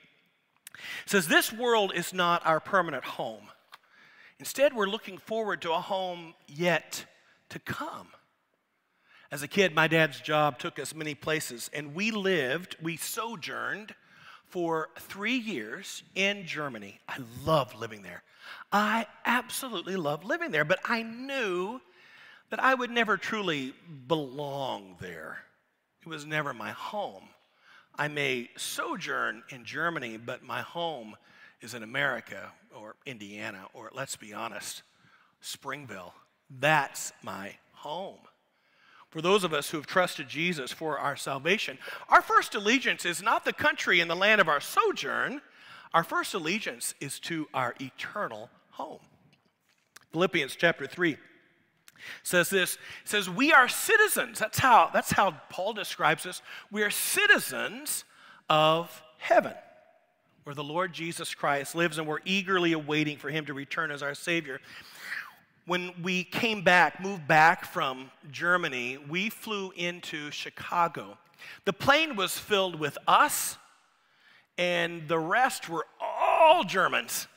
It 0.74 0.80
says, 1.06 1.28
This 1.28 1.54
world 1.54 1.92
is 1.94 2.12
not 2.12 2.44
our 2.44 2.60
permanent 2.60 3.04
home. 3.04 3.44
Instead, 4.40 4.74
we're 4.74 4.88
looking 4.88 5.20
forward 5.20 5.62
to 5.62 5.74
a 5.74 5.80
home 5.80 6.34
yet 6.48 7.06
to 7.50 7.60
come. 7.60 8.08
As 9.32 9.44
a 9.44 9.48
kid, 9.48 9.76
my 9.76 9.88
dad's 9.88 10.22
job 10.22 10.58
took 10.58 10.80
us 10.80 10.96
many 10.96 11.14
places, 11.14 11.70
and 11.72 11.94
we 11.94 12.10
lived, 12.10 12.78
we 12.82 12.98
sojourned 12.98 13.94
for 14.48 14.90
three 14.98 15.38
years 15.38 16.02
in 16.16 16.48
Germany. 16.48 17.00
I 17.08 17.18
loved 17.46 17.76
living 17.76 18.02
there. 18.02 18.24
I 18.72 19.06
absolutely 19.24 19.98
loved 19.98 20.24
living 20.24 20.50
there, 20.50 20.66
but 20.66 20.80
I 20.84 21.04
knew 21.04 21.80
that 22.50 22.60
I 22.60 22.74
would 22.74 22.90
never 22.90 23.18
truly 23.18 23.76
belong 24.08 24.96
there. 25.00 25.44
It 26.02 26.08
was 26.08 26.26
never 26.26 26.54
my 26.54 26.72
home. 26.72 27.30
I 27.96 28.08
may 28.08 28.50
sojourn 28.56 29.44
in 29.50 29.66
Germany, 29.66 30.18
but 30.18 30.44
my 30.44 30.62
home 30.62 31.16
is 31.62 31.74
in 31.74 31.84
America 31.84 32.52
or 32.74 32.96
Indiana 33.06 33.66
or, 33.74 33.92
let's 33.94 34.16
be 34.16 34.34
honest, 34.34 34.84
Springville. 35.42 36.14
That's 36.50 37.12
my 37.22 37.56
home. 37.74 38.20
For 39.10 39.22
those 39.22 39.44
of 39.44 39.54
us 39.54 39.70
who 39.70 39.78
have 39.78 39.88
trusted 39.88 40.30
Jesus 40.30 40.72
for 40.72 41.00
our 41.00 41.16
salvation, 41.16 41.78
our 42.10 42.22
first 42.22 42.54
allegiance 42.56 43.06
is 43.06 43.22
not 43.22 43.44
the 43.44 43.54
country 43.54 44.00
and 44.00 44.10
the 44.10 44.16
land 44.16 44.40
of 44.40 44.48
our 44.48 44.62
sojourn. 44.62 45.42
Our 45.94 46.04
first 46.04 46.34
allegiance 46.36 46.94
is 47.02 47.20
to 47.22 47.48
our 47.54 47.74
eternal 47.82 48.50
home. 48.72 49.00
Philippians 50.12 50.56
chapter 50.56 50.86
3 50.86 51.18
says 52.24 52.50
this 52.50 52.78
says 53.04 53.30
we 53.30 53.52
are 53.52 53.68
citizens. 53.68 54.40
That's 54.40 54.60
how 54.60 54.90
that's 54.94 55.12
how 55.12 55.32
paul 55.50 55.74
describes 55.74 56.26
us 56.26 56.42
we 56.72 56.84
are 56.84 56.90
citizens 56.90 58.04
of 58.50 59.04
heaven 59.18 59.54
where 60.44 60.56
the 60.56 60.64
lord 60.64 60.94
jesus 60.94 61.36
christ 61.36 61.76
lives 61.76 61.98
and 61.98 62.08
we're 62.08 62.20
eagerly 62.26 62.74
awaiting 62.74 63.18
for 63.18 63.30
him 63.30 63.46
to 63.46 63.54
return 63.54 63.92
as 63.92 64.02
our 64.02 64.16
savior. 64.16 64.60
When 65.66 65.92
we 66.02 66.24
came 66.24 66.64
back 66.64 67.02
moved 67.02 67.28
back 67.28 67.66
from 67.66 68.12
germany 68.32 68.98
we 69.10 69.30
flew 69.30 69.72
into 69.76 70.32
chicago. 70.32 71.18
The 71.66 71.74
plane 71.74 72.16
was 72.16 72.38
filled 72.38 72.80
with 72.80 72.98
us 73.08 73.58
and 74.58 75.08
the 75.08 75.20
rest 75.20 75.70
were 75.70 75.86
all 76.02 76.64
germans 76.64 77.28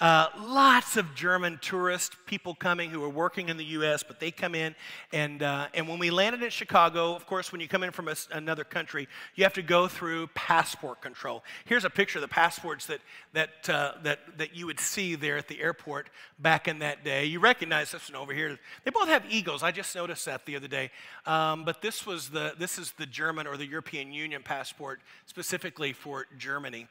uh, 0.00 0.28
lots 0.38 0.96
of 0.96 1.12
German 1.16 1.58
tourist 1.60 2.14
people 2.26 2.54
coming 2.54 2.90
who 2.90 3.02
are 3.02 3.08
working 3.08 3.48
in 3.48 3.56
the 3.56 3.64
U.S., 3.64 4.04
but 4.06 4.20
they 4.20 4.30
come 4.30 4.54
in. 4.54 4.76
And, 5.12 5.42
uh, 5.42 5.66
and 5.74 5.88
when 5.88 5.98
we 5.98 6.10
landed 6.10 6.42
in 6.42 6.50
Chicago, 6.50 7.16
of 7.16 7.26
course, 7.26 7.50
when 7.50 7.60
you 7.60 7.66
come 7.66 7.82
in 7.82 7.90
from 7.90 8.06
a, 8.06 8.14
another 8.30 8.62
country, 8.62 9.08
you 9.34 9.42
have 9.42 9.54
to 9.54 9.62
go 9.62 9.88
through 9.88 10.28
passport 10.28 11.02
control. 11.02 11.42
Here's 11.64 11.84
a 11.84 11.90
picture 11.90 12.18
of 12.18 12.22
the 12.22 12.28
passports 12.28 12.86
that, 12.86 13.00
that, 13.32 13.68
uh, 13.68 13.92
that, 14.04 14.38
that 14.38 14.54
you 14.54 14.66
would 14.66 14.78
see 14.78 15.16
there 15.16 15.36
at 15.36 15.48
the 15.48 15.60
airport 15.60 16.10
back 16.38 16.68
in 16.68 16.78
that 16.78 17.04
day. 17.04 17.24
You 17.24 17.40
recognize 17.40 17.90
this 17.90 18.08
one 18.08 18.20
over 18.20 18.32
here. 18.32 18.56
They 18.84 18.92
both 18.92 19.08
have 19.08 19.24
eagles. 19.28 19.64
I 19.64 19.72
just 19.72 19.94
noticed 19.96 20.26
that 20.26 20.46
the 20.46 20.54
other 20.54 20.68
day. 20.68 20.90
Um, 21.26 21.64
but 21.64 21.82
this, 21.82 22.06
was 22.06 22.28
the, 22.28 22.54
this 22.56 22.78
is 22.78 22.92
the 22.92 23.06
German 23.06 23.48
or 23.48 23.56
the 23.56 23.66
European 23.66 24.12
Union 24.12 24.42
passport 24.44 25.00
specifically 25.26 25.92
for 25.92 26.26
Germany. 26.38 26.86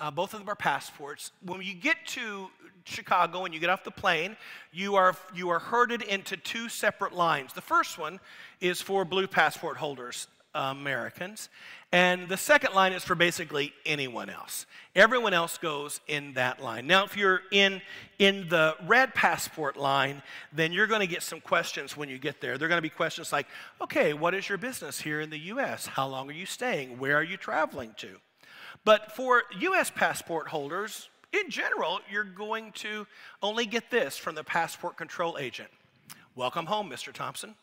Uh, 0.00 0.10
both 0.10 0.34
of 0.34 0.40
them 0.40 0.48
are 0.48 0.56
passports. 0.56 1.30
When 1.42 1.62
you 1.62 1.74
get 1.74 1.96
to 2.08 2.48
Chicago 2.84 3.44
and 3.44 3.54
you 3.54 3.60
get 3.60 3.70
off 3.70 3.84
the 3.84 3.90
plane, 3.90 4.36
you 4.72 4.96
are, 4.96 5.16
you 5.34 5.50
are 5.50 5.58
herded 5.58 6.02
into 6.02 6.36
two 6.36 6.68
separate 6.68 7.12
lines. 7.12 7.52
The 7.52 7.60
first 7.60 7.98
one 7.98 8.18
is 8.60 8.80
for 8.80 9.04
blue 9.04 9.28
passport 9.28 9.76
holders, 9.76 10.26
uh, 10.54 10.74
Americans, 10.76 11.48
and 11.92 12.28
the 12.28 12.36
second 12.36 12.74
line 12.74 12.92
is 12.92 13.04
for 13.04 13.14
basically 13.14 13.72
anyone 13.86 14.28
else. 14.28 14.66
Everyone 14.96 15.32
else 15.32 15.58
goes 15.58 16.00
in 16.08 16.34
that 16.34 16.60
line. 16.60 16.88
Now, 16.88 17.04
if 17.04 17.16
you're 17.16 17.42
in, 17.52 17.80
in 18.18 18.48
the 18.48 18.74
red 18.84 19.14
passport 19.14 19.76
line, 19.76 20.22
then 20.52 20.72
you're 20.72 20.88
going 20.88 21.02
to 21.02 21.06
get 21.06 21.22
some 21.22 21.40
questions 21.40 21.96
when 21.96 22.08
you 22.08 22.18
get 22.18 22.40
there. 22.40 22.58
They're 22.58 22.68
going 22.68 22.78
to 22.78 22.82
be 22.82 22.88
questions 22.88 23.32
like, 23.32 23.46
okay, 23.80 24.12
what 24.12 24.34
is 24.34 24.48
your 24.48 24.58
business 24.58 25.00
here 25.00 25.20
in 25.20 25.30
the 25.30 25.38
U.S.? 25.38 25.86
How 25.86 26.08
long 26.08 26.28
are 26.28 26.34
you 26.34 26.46
staying? 26.46 26.98
Where 26.98 27.16
are 27.16 27.22
you 27.22 27.36
traveling 27.36 27.94
to? 27.98 28.18
But 28.84 29.12
for 29.12 29.44
US 29.60 29.90
passport 29.90 30.48
holders, 30.48 31.08
in 31.32 31.50
general, 31.50 32.00
you're 32.10 32.24
going 32.24 32.72
to 32.72 33.06
only 33.42 33.66
get 33.66 33.90
this 33.90 34.16
from 34.16 34.34
the 34.34 34.44
passport 34.44 34.96
control 34.96 35.36
agent 35.38 35.70
Welcome 36.36 36.66
home, 36.66 36.90
Mr. 36.90 37.12
Thompson. 37.12 37.54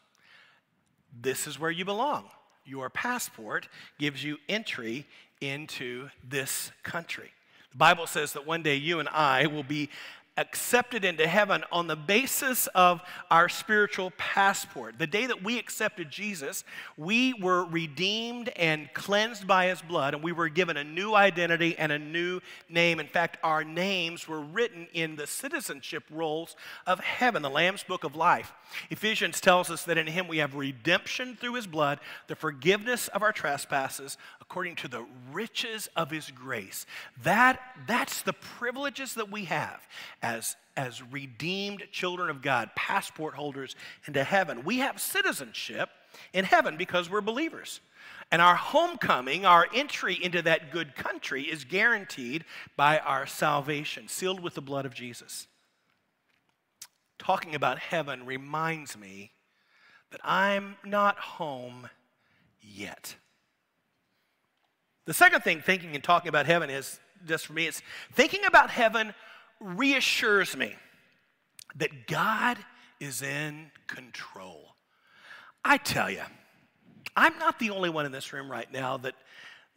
This 1.22 1.46
is 1.46 1.60
where 1.60 1.72
you 1.72 1.84
belong. 1.84 2.30
Your 2.66 2.90
passport 2.90 3.68
gives 4.00 4.24
you 4.24 4.38
entry 4.48 5.06
into 5.42 6.08
this 6.26 6.72
country. 6.82 7.32
The 7.72 7.78
Bible 7.78 8.08
says 8.08 8.32
that 8.32 8.48
one 8.48 8.64
day 8.64 8.78
you 8.78 9.02
and 9.02 9.10
I 9.10 9.48
will 9.48 9.64
be 9.64 9.90
accepted 10.38 11.04
into 11.04 11.28
heaven 11.28 11.64
on 11.72 11.88
the 11.88 11.96
basis 11.96 12.68
of 12.68 13.02
our 13.30 13.50
spiritual 13.50 14.12
passport. 14.18 14.98
The 14.98 15.08
day 15.08 15.26
that 15.26 15.44
we 15.44 15.60
accepted 15.60 16.10
Jesus, 16.10 16.64
we 16.96 17.34
were 17.34 17.66
redeemed 17.66 18.50
and 18.50 18.92
cleansed 18.94 19.46
by 19.46 19.68
his 19.68 19.82
blood, 19.82 20.14
and 20.14 20.24
we 20.24 20.32
were 20.32 20.48
given 20.48 20.78
a 20.78 20.84
new 20.84 21.14
identity 21.14 21.78
and 21.78 21.92
a 21.92 22.00
new 22.00 22.40
name. 22.70 23.00
In 23.00 23.08
fact, 23.08 23.38
our 23.44 23.64
names 23.64 24.28
were 24.28 24.40
written 24.40 24.88
in 24.94 25.18
the 25.18 25.28
citizenship 25.28 26.04
rolls 26.10 26.56
of 26.88 27.02
heaven, 27.02 27.42
the 27.42 27.50
Lamb's 27.50 27.84
book 27.84 28.04
of 28.04 28.16
life. 28.16 28.54
Ephesians 28.90 29.42
tells 29.42 29.70
us 29.70 29.84
that 29.84 29.98
in 29.98 30.08
him 30.08 30.28
we 30.30 30.38
have 30.38 30.56
redemption 30.56 31.36
through 31.36 31.56
his 31.56 31.68
blood, 31.68 32.00
the 32.28 32.36
forgiveness 32.36 33.10
of 33.10 33.22
our 33.22 33.34
trespasses, 33.34 34.18
according 34.52 34.76
to 34.76 34.90
the 34.90 35.06
riches 35.32 35.88
of 35.96 36.12
his 36.12 36.30
grace. 36.30 36.86
That, 37.24 37.58
that's 37.88 38.22
the 38.22 38.34
privileges 38.34 39.14
that 39.14 39.32
we 39.32 39.46
have 39.46 39.80
as, 40.22 40.58
as 40.76 41.02
redeemed 41.10 41.84
children 41.94 42.30
of 42.30 42.42
God, 42.42 42.70
passport 42.76 43.34
holders 43.34 43.78
into 44.08 44.26
heaven. 44.26 44.66
We 44.66 44.80
have 44.80 45.00
citizenship 45.00 45.90
in 46.34 46.44
heaven 46.44 46.76
because 46.76 47.10
we're 47.10 47.22
believers. 47.22 47.80
And 48.30 48.42
our 48.42 48.58
homecoming, 48.58 49.46
our 49.46 49.68
entry 49.74 50.20
into 50.22 50.42
that 50.42 50.70
good 50.70 50.96
country, 50.96 51.44
is 51.44 51.64
guaranteed 51.64 52.44
by 52.76 53.00
our 53.00 53.26
salvation, 53.26 54.10
sealed 54.10 54.42
with 54.42 54.56
the 54.56 54.62
blood 54.62 54.86
of 54.86 54.94
Jesus. 54.94 55.48
Talking 57.18 57.56
about 57.56 57.80
heaven 57.80 58.26
reminds 58.26 58.98
me 58.98 59.32
that 60.12 60.20
I'm 60.26 60.76
not 60.84 61.18
home 61.20 61.90
yet. 62.60 63.16
The 65.12 65.16
second 65.16 65.42
thing, 65.42 65.60
thinking 65.60 65.94
and 65.94 66.02
talking 66.02 66.30
about 66.30 66.46
heaven, 66.46 66.70
is 66.70 66.98
just 67.28 67.48
for 67.48 67.52
me, 67.52 67.68
it's 67.68 67.82
thinking 68.14 68.46
about 68.46 68.70
heaven 68.70 69.14
reassures 69.60 70.56
me 70.56 70.74
that 71.76 72.08
God 72.08 72.58
is 73.02 73.22
in 73.22 73.72
control. 73.88 74.74
I 75.66 75.80
tell 75.80 76.10
you, 76.10 76.22
I'm 77.14 77.38
not 77.40 77.60
the 77.60 77.72
only 77.72 77.90
one 77.90 78.06
in 78.06 78.14
this 78.14 78.32
room 78.32 78.50
right 78.50 78.72
now 78.72 78.96
that, 79.00 79.16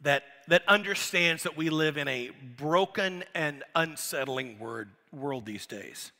that, 0.03 0.23
that 0.47 0.63
understands 0.69 1.43
that 1.43 1.57
we 1.57 1.69
live 1.69 1.97
in 1.97 2.07
a 2.07 2.31
broken 2.55 3.25
and 3.33 3.61
unsettling 3.75 4.57
word, 4.57 4.91
world 5.11 5.45
these 5.45 5.65
days. 5.65 6.13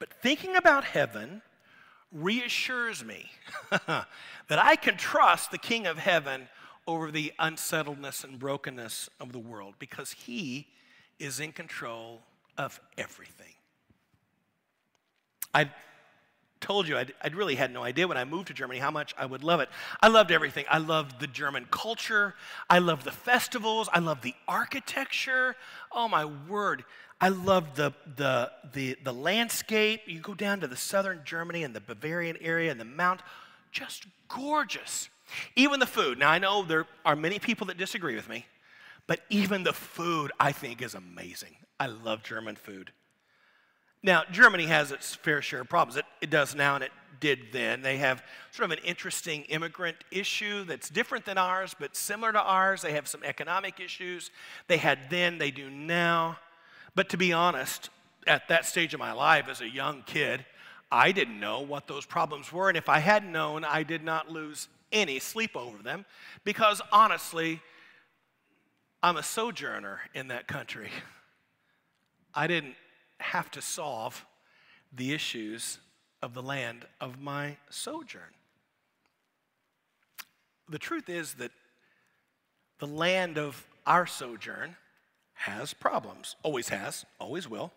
But 0.00 0.12
thinking 0.12 0.56
about 0.56 0.82
heaven 0.82 1.42
reassures 2.10 3.04
me 3.04 3.30
that 3.70 4.08
I 4.50 4.74
can 4.74 4.96
trust 4.96 5.52
the 5.52 5.58
King 5.58 5.86
of 5.86 5.98
Heaven 5.98 6.48
over 6.88 7.10
the 7.10 7.34
unsettledness 7.38 8.24
and 8.24 8.38
brokenness 8.38 9.10
of 9.20 9.30
the 9.30 9.38
world 9.38 9.74
because 9.78 10.12
He 10.12 10.66
is 11.18 11.38
in 11.38 11.52
control 11.52 12.22
of 12.56 12.80
everything. 12.96 13.52
I 15.52 15.70
told 16.60 16.88
you 16.88 16.96
I'd, 16.96 17.12
I'd, 17.22 17.34
really 17.34 17.56
had 17.56 17.72
no 17.72 17.82
idea 17.82 18.08
when 18.08 18.16
I 18.16 18.24
moved 18.24 18.48
to 18.48 18.54
Germany 18.54 18.80
how 18.80 18.90
much 18.90 19.14
I 19.18 19.26
would 19.26 19.44
love 19.44 19.60
it. 19.60 19.68
I 20.00 20.08
loved 20.08 20.32
everything. 20.32 20.64
I 20.70 20.78
loved 20.78 21.20
the 21.20 21.26
German 21.26 21.66
culture. 21.70 22.34
I 22.70 22.78
loved 22.78 23.04
the 23.04 23.12
festivals. 23.12 23.90
I 23.92 23.98
loved 23.98 24.22
the 24.22 24.34
architecture. 24.48 25.56
Oh 25.92 26.08
my 26.08 26.24
word. 26.24 26.84
I 27.20 27.28
loved 27.28 27.76
the, 27.76 27.92
the, 28.16 28.50
the, 28.72 28.96
the 29.04 29.12
landscape. 29.12 30.02
You 30.06 30.20
go 30.20 30.34
down 30.34 30.60
to 30.60 30.66
the 30.66 30.76
southern 30.76 31.20
Germany 31.24 31.64
and 31.64 31.74
the 31.74 31.80
Bavarian 31.80 32.38
area 32.40 32.70
and 32.70 32.80
the 32.80 32.84
mount, 32.84 33.20
just 33.72 34.06
gorgeous. 34.28 35.10
Even 35.56 35.80
the 35.80 35.86
food. 35.86 36.18
Now, 36.18 36.30
I 36.30 36.38
know 36.38 36.64
there 36.64 36.86
are 37.04 37.16
many 37.16 37.38
people 37.38 37.66
that 37.68 37.76
disagree 37.76 38.14
with 38.14 38.28
me, 38.28 38.46
but 39.06 39.20
even 39.30 39.62
the 39.62 39.72
food 39.72 40.32
I 40.38 40.52
think 40.52 40.82
is 40.82 40.94
amazing. 40.94 41.56
I 41.80 41.86
love 41.86 42.22
German 42.22 42.56
food. 42.56 42.92
Now, 44.02 44.22
Germany 44.30 44.66
has 44.66 44.92
its 44.92 45.14
fair 45.14 45.42
share 45.42 45.60
of 45.60 45.68
problems. 45.68 45.96
It, 45.96 46.04
it 46.20 46.30
does 46.30 46.54
now, 46.54 46.76
and 46.76 46.84
it 46.84 46.92
did 47.20 47.52
then. 47.52 47.82
They 47.82 47.96
have 47.96 48.22
sort 48.52 48.70
of 48.70 48.78
an 48.78 48.84
interesting 48.84 49.42
immigrant 49.44 49.96
issue 50.10 50.64
that's 50.64 50.88
different 50.88 51.24
than 51.24 51.36
ours, 51.36 51.74
but 51.78 51.96
similar 51.96 52.32
to 52.32 52.40
ours. 52.40 52.82
They 52.82 52.92
have 52.92 53.08
some 53.08 53.24
economic 53.24 53.80
issues. 53.80 54.30
They 54.68 54.76
had 54.76 55.10
then, 55.10 55.38
they 55.38 55.50
do 55.50 55.68
now. 55.68 56.38
But 56.94 57.08
to 57.10 57.16
be 57.16 57.32
honest, 57.32 57.90
at 58.26 58.48
that 58.48 58.66
stage 58.66 58.94
of 58.94 59.00
my 59.00 59.12
life 59.12 59.48
as 59.48 59.60
a 59.60 59.68
young 59.68 60.02
kid, 60.02 60.44
I 60.90 61.12
didn't 61.12 61.40
know 61.40 61.60
what 61.60 61.86
those 61.86 62.06
problems 62.06 62.52
were. 62.52 62.68
And 62.68 62.78
if 62.78 62.88
I 62.88 62.98
had 63.00 63.24
known, 63.24 63.64
I 63.64 63.82
did 63.82 64.02
not 64.02 64.30
lose 64.30 64.68
any 64.92 65.18
sleep 65.18 65.56
over 65.56 65.82
them 65.82 66.04
because 66.44 66.80
honestly, 66.92 67.60
I'm 69.02 69.16
a 69.16 69.22
sojourner 69.22 70.00
in 70.14 70.28
that 70.28 70.48
country. 70.48 70.90
I 72.34 72.46
didn't 72.46 72.74
have 73.18 73.50
to 73.52 73.62
solve 73.62 74.24
the 74.94 75.12
issues 75.12 75.78
of 76.22 76.34
the 76.34 76.42
land 76.42 76.86
of 77.00 77.20
my 77.20 77.56
sojourn. 77.70 78.34
The 80.68 80.78
truth 80.78 81.08
is 81.08 81.34
that 81.34 81.52
the 82.78 82.86
land 82.86 83.38
of 83.38 83.66
our 83.86 84.06
sojourn 84.06 84.76
has 85.34 85.72
problems, 85.72 86.36
always 86.42 86.68
has, 86.68 87.06
always 87.18 87.48
will. 87.48 87.72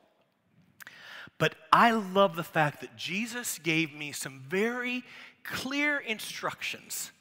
But 1.38 1.56
I 1.72 1.92
love 1.92 2.36
the 2.36 2.44
fact 2.44 2.82
that 2.82 2.98
Jesus 2.98 3.60
gave 3.60 3.94
me 3.94 4.12
some 4.12 4.44
very 4.48 5.04
clear 5.44 5.98
instructions 5.98 7.12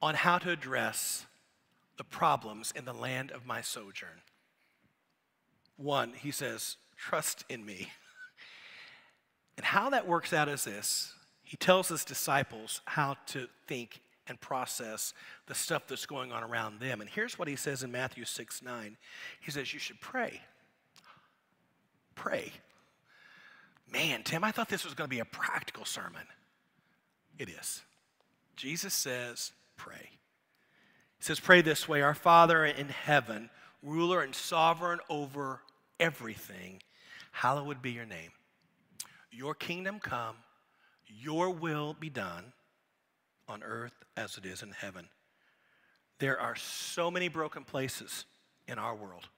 on 0.00 0.14
how 0.14 0.38
to 0.38 0.50
address 0.50 1.26
the 1.96 2.04
problems 2.04 2.72
in 2.74 2.84
the 2.84 2.92
land 2.92 3.30
of 3.30 3.46
my 3.46 3.60
sojourn. 3.60 4.22
One, 5.76 6.12
he 6.14 6.30
says, 6.30 6.76
trust 6.96 7.44
in 7.48 7.64
me. 7.64 7.88
And 9.58 9.66
how 9.66 9.90
that 9.90 10.08
works 10.08 10.32
out 10.32 10.48
is 10.48 10.64
this 10.64 11.12
He 11.42 11.58
tells 11.58 11.88
his 11.88 12.06
disciples 12.06 12.80
how 12.86 13.16
to 13.26 13.48
think 13.66 14.00
and 14.26 14.40
process 14.40 15.12
the 15.46 15.54
stuff 15.54 15.86
that's 15.86 16.06
going 16.06 16.32
on 16.32 16.42
around 16.42 16.80
them. 16.80 17.00
And 17.00 17.10
here's 17.10 17.38
what 17.38 17.48
he 17.48 17.56
says 17.56 17.82
in 17.82 17.92
Matthew 17.92 18.24
6 18.24 18.62
9. 18.62 18.96
He 19.40 19.50
says, 19.50 19.72
You 19.72 19.78
should 19.78 20.00
pray. 20.00 20.40
Pray. 22.14 22.52
Man, 23.90 24.22
Tim, 24.22 24.42
I 24.42 24.52
thought 24.52 24.70
this 24.70 24.84
was 24.84 24.94
going 24.94 25.08
to 25.08 25.14
be 25.14 25.20
a 25.20 25.24
practical 25.26 25.84
sermon. 25.84 26.22
It 27.38 27.48
is. 27.48 27.82
Jesus 28.56 28.94
says, 28.94 29.52
Pray. 29.76 30.10
He 31.18 31.24
says, 31.24 31.40
Pray 31.40 31.62
this 31.62 31.88
way 31.88 32.02
Our 32.02 32.14
Father 32.14 32.64
in 32.64 32.88
heaven, 32.88 33.50
ruler 33.82 34.22
and 34.22 34.34
sovereign 34.34 35.00
over 35.08 35.60
everything 35.98 36.80
hallowed 37.32 37.82
be 37.82 37.90
your 37.90 38.06
name. 38.06 38.30
Your 39.30 39.54
kingdom 39.54 39.98
come, 39.98 40.36
your 41.06 41.50
will 41.50 41.96
be 41.98 42.10
done 42.10 42.52
on 43.48 43.62
earth 43.62 43.94
as 44.16 44.36
it 44.36 44.46
is 44.46 44.62
in 44.62 44.70
heaven. 44.70 45.08
There 46.18 46.38
are 46.38 46.54
so 46.54 47.10
many 47.10 47.28
broken 47.28 47.64
places 47.64 48.26
in 48.68 48.78
our 48.78 48.94
world, 48.94 49.28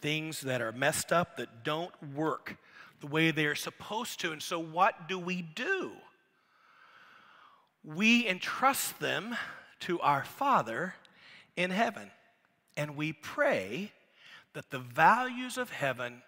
things 0.00 0.42
that 0.42 0.62
are 0.62 0.70
messed 0.70 1.12
up 1.12 1.36
that 1.36 1.64
don't 1.64 1.92
work 2.14 2.56
the 3.00 3.06
way 3.08 3.30
they 3.30 3.46
are 3.46 3.56
supposed 3.56 4.20
to. 4.20 4.30
And 4.30 4.42
so, 4.42 4.58
what 4.60 5.08
do 5.08 5.18
we 5.18 5.42
do? 5.42 5.92
We 7.84 8.28
entrust 8.28 9.00
them 9.00 9.36
to 9.80 10.00
our 10.00 10.24
Father 10.24 10.94
in 11.56 11.70
heaven, 11.70 12.10
and 12.76 12.96
we 12.96 13.12
pray 13.12 13.92
that 14.54 14.70
the 14.70 14.78
values 14.78 15.58
of 15.58 15.70
heaven 15.70 16.22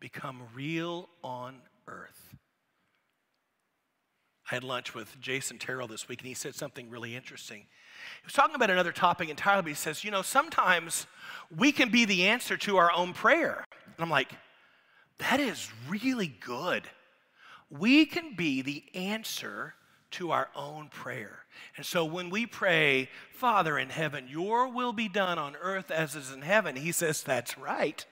become 0.00 0.42
real 0.54 1.08
on 1.22 1.56
earth. 1.86 2.36
I 4.50 4.54
had 4.54 4.64
lunch 4.64 4.94
with 4.94 5.20
Jason 5.20 5.58
Terrell 5.58 5.88
this 5.88 6.08
week, 6.08 6.20
and 6.20 6.28
he 6.28 6.34
said 6.34 6.54
something 6.54 6.88
really 6.88 7.14
interesting. 7.14 7.58
He 7.58 8.24
was 8.24 8.32
talking 8.32 8.54
about 8.54 8.70
another 8.70 8.92
topic 8.92 9.28
entirely, 9.28 9.62
but 9.62 9.68
he 9.68 9.74
says, 9.74 10.04
You 10.04 10.10
know, 10.10 10.22
sometimes 10.22 11.06
we 11.54 11.70
can 11.72 11.90
be 11.90 12.04
the 12.04 12.26
answer 12.28 12.56
to 12.58 12.78
our 12.78 12.90
own 12.92 13.12
prayer. 13.12 13.64
And 13.84 13.96
I'm 13.98 14.10
like, 14.10 14.32
That 15.18 15.40
is 15.40 15.70
really 15.88 16.28
good. 16.28 16.84
We 17.70 18.06
can 18.06 18.36
be 18.36 18.62
the 18.62 18.84
answer 18.94 19.74
to 20.12 20.30
our 20.30 20.48
own 20.54 20.88
prayer. 20.88 21.40
And 21.76 21.84
so 21.84 22.04
when 22.04 22.30
we 22.30 22.46
pray, 22.46 23.08
Father 23.32 23.78
in 23.78 23.90
heaven, 23.90 24.26
your 24.28 24.68
will 24.68 24.92
be 24.92 25.08
done 25.08 25.38
on 25.38 25.56
earth 25.60 25.90
as 25.90 26.14
is 26.14 26.32
in 26.32 26.42
heaven, 26.42 26.76
he 26.76 26.92
says, 26.92 27.22
That's 27.22 27.58
right. 27.58 28.04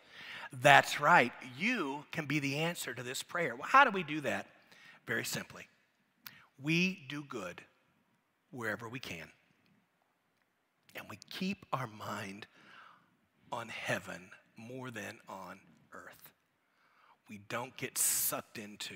That's 0.53 1.01
right. 1.01 1.33
You 1.59 2.05
can 2.13 2.27
be 2.27 2.39
the 2.39 2.57
answer 2.57 2.95
to 2.95 3.03
this 3.03 3.23
prayer. 3.23 3.55
Well, 3.55 3.69
how 3.69 3.85
do 3.85 3.91
we 3.91 4.03
do 4.03 4.21
that? 4.23 4.47
Very 5.07 5.25
simply. 5.25 5.69
We 6.63 7.01
do 7.09 7.23
good 7.23 7.63
wherever 8.51 8.89
we 8.89 8.99
can. 8.99 9.29
And 10.95 11.05
we 11.11 11.19
keep 11.31 11.67
our 11.73 11.87
mind 11.87 12.47
on 13.53 13.69
heaven 13.69 14.31
more 14.57 14.91
than 14.91 15.19
on 15.29 15.61
earth. 15.93 16.33
We 17.29 17.41
don't 17.49 17.77
get 17.77 17.99
sucked 17.99 18.59
into 18.59 18.95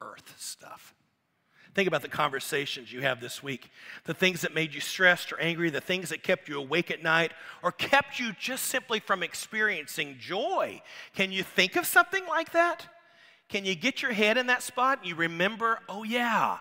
earth 0.00 0.34
stuff. 0.38 0.94
Think 1.74 1.88
about 1.88 2.02
the 2.02 2.08
conversations 2.08 2.92
you 2.92 3.00
have 3.00 3.20
this 3.20 3.42
week, 3.42 3.70
the 4.04 4.12
things 4.12 4.42
that 4.42 4.54
made 4.54 4.74
you 4.74 4.80
stressed 4.80 5.32
or 5.32 5.40
angry, 5.40 5.70
the 5.70 5.80
things 5.80 6.10
that 6.10 6.22
kept 6.22 6.48
you 6.48 6.58
awake 6.58 6.90
at 6.90 7.02
night, 7.02 7.32
or 7.62 7.72
kept 7.72 8.20
you 8.20 8.32
just 8.38 8.64
simply 8.64 9.00
from 9.00 9.22
experiencing 9.22 10.16
joy. 10.20 10.82
Can 11.14 11.32
you 11.32 11.42
think 11.42 11.76
of 11.76 11.86
something 11.86 12.26
like 12.28 12.52
that? 12.52 12.86
Can 13.48 13.64
you 13.64 13.74
get 13.74 14.02
your 14.02 14.12
head 14.12 14.36
in 14.36 14.48
that 14.48 14.62
spot 14.62 14.98
and 14.98 15.08
you 15.08 15.14
remember, 15.14 15.78
oh 15.88 16.04
yeah, 16.04 16.58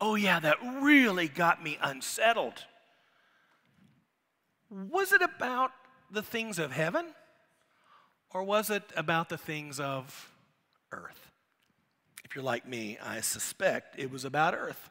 oh 0.00 0.14
yeah, 0.14 0.40
that 0.40 0.58
really 0.82 1.28
got 1.28 1.62
me 1.62 1.78
unsettled? 1.82 2.64
Was 4.70 5.12
it 5.12 5.22
about 5.22 5.70
the 6.10 6.22
things 6.22 6.58
of 6.58 6.72
heaven, 6.72 7.06
or 8.30 8.42
was 8.42 8.68
it 8.68 8.82
about 8.96 9.30
the 9.30 9.38
things 9.38 9.80
of 9.80 10.30
earth? 10.92 11.23
You're 12.34 12.44
like 12.44 12.66
me, 12.66 12.98
I 13.00 13.20
suspect 13.20 13.98
it 13.98 14.10
was 14.10 14.24
about 14.24 14.54
earth. 14.54 14.90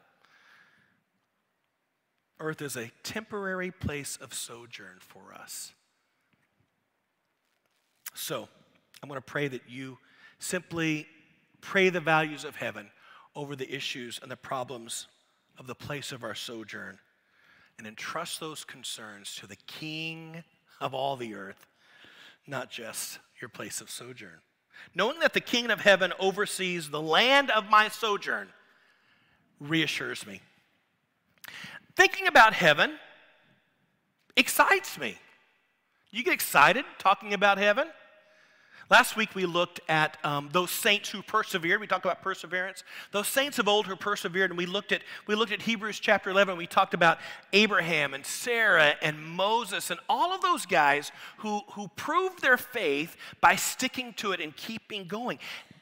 Earth 2.39 2.61
is 2.61 2.77
a 2.77 2.91
temporary 3.03 3.71
place 3.71 4.17
of 4.21 4.33
sojourn 4.33 4.97
for 4.99 5.33
us. 5.33 5.73
So, 8.13 8.47
I'm 9.01 9.09
going 9.09 9.17
to 9.17 9.25
pray 9.25 9.49
that 9.49 9.63
you 9.67 9.97
simply 10.39 11.07
pray 11.59 11.89
the 11.89 11.99
values 11.99 12.45
of 12.45 12.55
heaven 12.55 12.89
over 13.35 13.55
the 13.55 13.73
issues 13.73 14.19
and 14.21 14.31
the 14.31 14.37
problems 14.37 15.07
of 15.57 15.67
the 15.67 15.75
place 15.75 16.11
of 16.11 16.23
our 16.23 16.35
sojourn 16.35 16.97
and 17.77 17.87
entrust 17.87 18.39
those 18.39 18.63
concerns 18.63 19.35
to 19.35 19.47
the 19.47 19.57
King 19.67 20.43
of 20.79 20.93
all 20.93 21.17
the 21.17 21.33
earth, 21.33 21.65
not 22.47 22.69
just 22.69 23.19
your 23.41 23.49
place 23.49 23.81
of 23.81 23.89
sojourn 23.89 24.41
knowing 24.95 25.19
that 25.19 25.33
the 25.33 25.41
King 25.41 25.71
of 25.71 25.81
heaven 25.81 26.13
oversees 26.19 26.89
the 26.89 27.01
land 27.01 27.49
of 27.51 27.69
my 27.69 27.89
sojourn, 27.89 28.49
reassures 29.59 30.25
me. 30.27 30.41
Thinking 31.95 32.27
about 32.27 32.53
heaven 32.53 32.93
excites 34.35 34.97
me. 34.97 35.17
You 36.11 36.23
get 36.23 36.33
excited 36.33 36.85
talking 36.99 37.33
about 37.33 37.57
heaven? 37.57 37.87
Last 38.89 39.15
week 39.15 39.33
we 39.33 39.45
looked 39.45 39.79
at 39.87 40.17
um, 40.25 40.49
those 40.51 40.69
saints 40.69 41.09
who 41.09 41.21
persevered. 41.21 41.79
We 41.79 41.87
talked 41.87 42.05
about 42.05 42.21
perseverance. 42.21 42.83
Those 43.11 43.27
saints 43.27 43.57
of 43.57 43.67
old 43.67 43.87
who 43.87 43.95
persevered, 43.95 44.51
and 44.51 44.57
we 44.57 44.65
looked 44.65 44.91
at 44.91 45.01
we 45.25 45.35
looked 45.35 45.51
at 45.51 45.61
Hebrews 45.61 45.99
chapter 45.99 46.29
11. 46.29 46.57
We 46.57 46.67
talked 46.67 46.93
about 46.93 47.19
Abraham 47.53 48.13
and 48.13 48.25
Sarah 48.25 48.95
and 49.01 49.23
Moses 49.23 49.89
and 49.89 49.99
all 50.09 50.33
of 50.33 50.41
those 50.41 50.65
guys 50.65 51.11
who 51.37 51.61
who 51.71 51.87
proved 51.95 52.41
their 52.41 52.57
faith 52.57 53.15
by 53.39 53.55
sticking 53.55 54.13
to 54.13 54.33
it 54.33 54.41
and 54.41 54.55
keeping 54.55 55.07
going. 55.07 55.39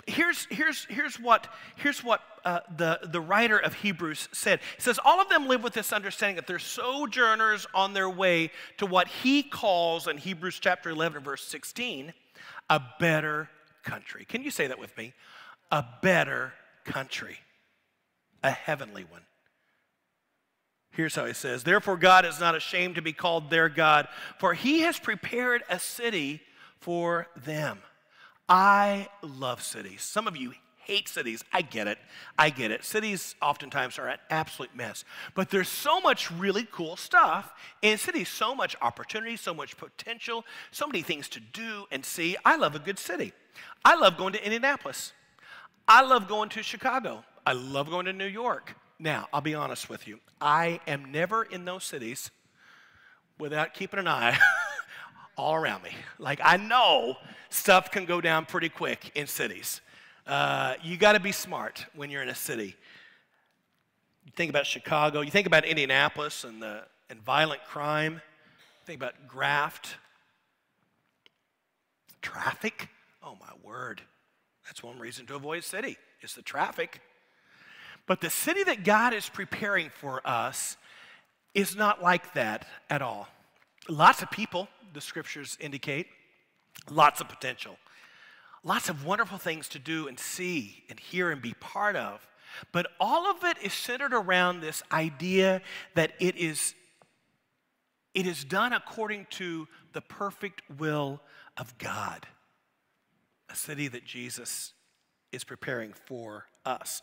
Here's 0.07 0.45
here's 0.51 0.85
here's 0.85 1.19
what 1.19 1.47
here's 1.75 2.03
what 2.03 2.21
uh, 2.45 2.59
the, 2.75 2.99
the 3.03 3.21
writer 3.21 3.57
of 3.57 3.73
Hebrews 3.75 4.29
said. 4.31 4.59
He 4.75 4.81
says, 4.81 4.99
All 5.03 5.21
of 5.21 5.29
them 5.29 5.47
live 5.47 5.63
with 5.63 5.73
this 5.73 5.93
understanding 5.93 6.37
that 6.37 6.47
they're 6.47 6.59
sojourners 6.59 7.67
on 7.73 7.93
their 7.93 8.09
way 8.09 8.51
to 8.77 8.85
what 8.85 9.07
he 9.07 9.43
calls 9.43 10.07
in 10.07 10.17
Hebrews 10.17 10.59
chapter 10.59 10.89
11, 10.89 11.23
verse 11.23 11.43
16, 11.43 12.13
a 12.71 12.81
better 12.99 13.49
country. 13.83 14.23
Can 14.23 14.43
you 14.43 14.49
say 14.49 14.67
that 14.67 14.79
with 14.79 14.97
me? 14.97 15.13
A 15.71 15.83
better 16.01 16.53
country, 16.85 17.37
a 18.41 18.49
heavenly 18.49 19.03
one. 19.03 19.23
Here's 20.91 21.15
how 21.15 21.25
he 21.25 21.33
says 21.33 21.63
Therefore, 21.63 21.97
God 21.97 22.25
is 22.25 22.39
not 22.39 22.55
ashamed 22.55 22.95
to 22.95 23.01
be 23.01 23.11
called 23.13 23.49
their 23.49 23.67
God, 23.67 24.07
for 24.39 24.53
he 24.53 24.81
has 24.81 24.97
prepared 24.97 25.63
a 25.69 25.79
city 25.79 26.41
for 26.79 27.27
them. 27.35 27.79
I 28.47 29.09
love 29.21 29.61
cities. 29.61 30.01
Some 30.01 30.25
of 30.27 30.37
you 30.37 30.53
hate 30.85 31.07
cities. 31.07 31.43
I 31.51 31.61
get 31.61 31.87
it. 31.87 31.97
I 32.37 32.49
get 32.49 32.71
it. 32.71 32.83
Cities 32.83 33.35
oftentimes 33.41 33.99
are 33.99 34.07
an 34.07 34.19
absolute 34.29 34.75
mess. 34.75 35.03
But 35.35 35.49
there's 35.49 35.69
so 35.69 35.99
much 35.99 36.31
really 36.31 36.67
cool 36.71 36.95
stuff 36.95 37.53
in 37.81 37.97
cities, 37.97 38.29
so 38.29 38.53
much 38.53 38.75
opportunity, 38.81 39.37
so 39.37 39.53
much 39.53 39.77
potential, 39.77 40.45
so 40.71 40.87
many 40.87 41.01
things 41.01 41.27
to 41.29 41.39
do 41.39 41.85
and 41.91 42.05
see. 42.05 42.35
I 42.45 42.55
love 42.55 42.75
a 42.75 42.79
good 42.79 42.99
city. 42.99 43.33
I 43.83 43.95
love 43.95 44.17
going 44.17 44.33
to 44.33 44.43
Indianapolis. 44.43 45.13
I 45.87 46.01
love 46.03 46.27
going 46.27 46.49
to 46.49 46.63
Chicago. 46.63 47.23
I 47.45 47.53
love 47.53 47.89
going 47.89 48.05
to 48.05 48.13
New 48.13 48.25
York. 48.25 48.75
Now, 48.99 49.27
I'll 49.33 49.41
be 49.41 49.55
honest 49.55 49.89
with 49.89 50.07
you. 50.07 50.19
I 50.39 50.79
am 50.87 51.11
never 51.11 51.43
in 51.43 51.65
those 51.65 51.83
cities 51.83 52.29
without 53.39 53.73
keeping 53.73 53.99
an 53.99 54.07
eye 54.07 54.37
all 55.37 55.55
around 55.55 55.83
me. 55.83 55.91
Like, 56.19 56.39
I 56.43 56.57
know 56.57 57.17
stuff 57.49 57.89
can 57.91 58.05
go 58.05 58.21
down 58.21 58.45
pretty 58.45 58.69
quick 58.69 59.11
in 59.15 59.25
cities. 59.25 59.81
Uh, 60.31 60.75
you 60.81 60.95
got 60.95 61.11
to 61.11 61.19
be 61.19 61.33
smart 61.33 61.85
when 61.93 62.09
you're 62.09 62.21
in 62.21 62.29
a 62.29 62.35
city. 62.35 62.73
You 64.25 64.31
think 64.33 64.49
about 64.49 64.65
Chicago, 64.65 65.19
you 65.19 65.29
think 65.29 65.45
about 65.45 65.65
Indianapolis 65.65 66.45
and, 66.45 66.61
the, 66.61 66.83
and 67.09 67.21
violent 67.21 67.65
crime, 67.65 68.21
think 68.85 68.97
about 68.97 69.27
graft, 69.27 69.97
traffic. 72.21 72.87
Oh, 73.21 73.35
my 73.41 73.51
word. 73.61 74.03
That's 74.65 74.81
one 74.81 74.97
reason 74.99 75.25
to 75.25 75.35
avoid 75.35 75.59
a 75.59 75.61
city, 75.63 75.97
is 76.21 76.33
the 76.33 76.41
traffic. 76.41 77.01
But 78.07 78.21
the 78.21 78.29
city 78.29 78.63
that 78.63 78.85
God 78.85 79.13
is 79.13 79.27
preparing 79.27 79.89
for 79.89 80.25
us 80.25 80.77
is 81.53 81.75
not 81.75 82.01
like 82.01 82.35
that 82.35 82.65
at 82.89 83.01
all. 83.01 83.27
Lots 83.89 84.21
of 84.21 84.31
people, 84.31 84.69
the 84.93 85.01
scriptures 85.01 85.57
indicate, 85.59 86.07
lots 86.89 87.19
of 87.19 87.27
potential, 87.27 87.75
lots 88.63 88.89
of 88.89 89.05
wonderful 89.05 89.37
things 89.37 89.67
to 89.69 89.79
do 89.79 90.07
and 90.07 90.19
see 90.19 90.83
and 90.89 90.99
hear 90.99 91.31
and 91.31 91.41
be 91.41 91.53
part 91.59 91.95
of. 91.95 92.27
But 92.71 92.87
all 92.99 93.29
of 93.29 93.43
it 93.43 93.57
is 93.61 93.73
centered 93.73 94.13
around 94.13 94.59
this 94.59 94.83
idea 94.91 95.61
that 95.95 96.13
it 96.19 96.35
is, 96.35 96.75
it 98.13 98.27
is 98.27 98.43
done 98.43 98.73
according 98.73 99.27
to 99.31 99.67
the 99.93 100.01
perfect 100.01 100.61
will 100.77 101.21
of 101.57 101.77
God, 101.77 102.27
a 103.49 103.55
city 103.55 103.87
that 103.87 104.05
Jesus 104.05 104.73
is 105.31 105.43
preparing 105.43 105.93
for 105.93 106.45
us 106.65 107.01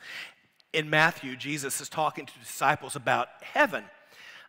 in 0.72 0.90
Matthew, 0.90 1.36
Jesus 1.36 1.80
is 1.80 1.88
talking 1.88 2.26
to 2.26 2.38
disciples 2.38 2.94
about 2.94 3.28
heaven. 3.42 3.84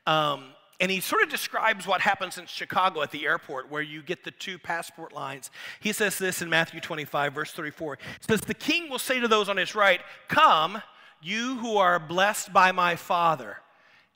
Um, 0.06 0.46
and 0.80 0.90
he 0.90 1.02
sort 1.02 1.24
of 1.24 1.30
describes 1.30 1.86
what 1.86 2.02
happens 2.02 2.38
in 2.38 2.46
Chicago 2.46 3.02
at 3.02 3.12
the 3.12 3.26
airport 3.26 3.70
where 3.70 3.82
you 3.82 4.02
get 4.02 4.24
the 4.24 4.32
two 4.32 4.58
passport 4.58 5.12
lines. 5.12 5.52
He 5.82 5.92
says 5.92 6.18
this 6.18 6.42
in 6.42 6.50
Matthew 6.50 6.80
25, 6.80 7.34
verse 7.34 7.52
34. 7.52 7.98
He 8.02 8.26
says, 8.28 8.42
The 8.42 8.54
king 8.54 8.90
will 8.90 9.00
say 9.00 9.20
to 9.20 9.28
those 9.28 9.50
on 9.50 9.58
his 9.58 9.76
right, 9.76 10.00
Come, 10.30 10.82
you 11.22 11.58
who 11.58 11.78
are 11.78 12.00
blessed 12.00 12.54
by 12.54 12.72
my 12.72 12.96
Father, 12.96 13.58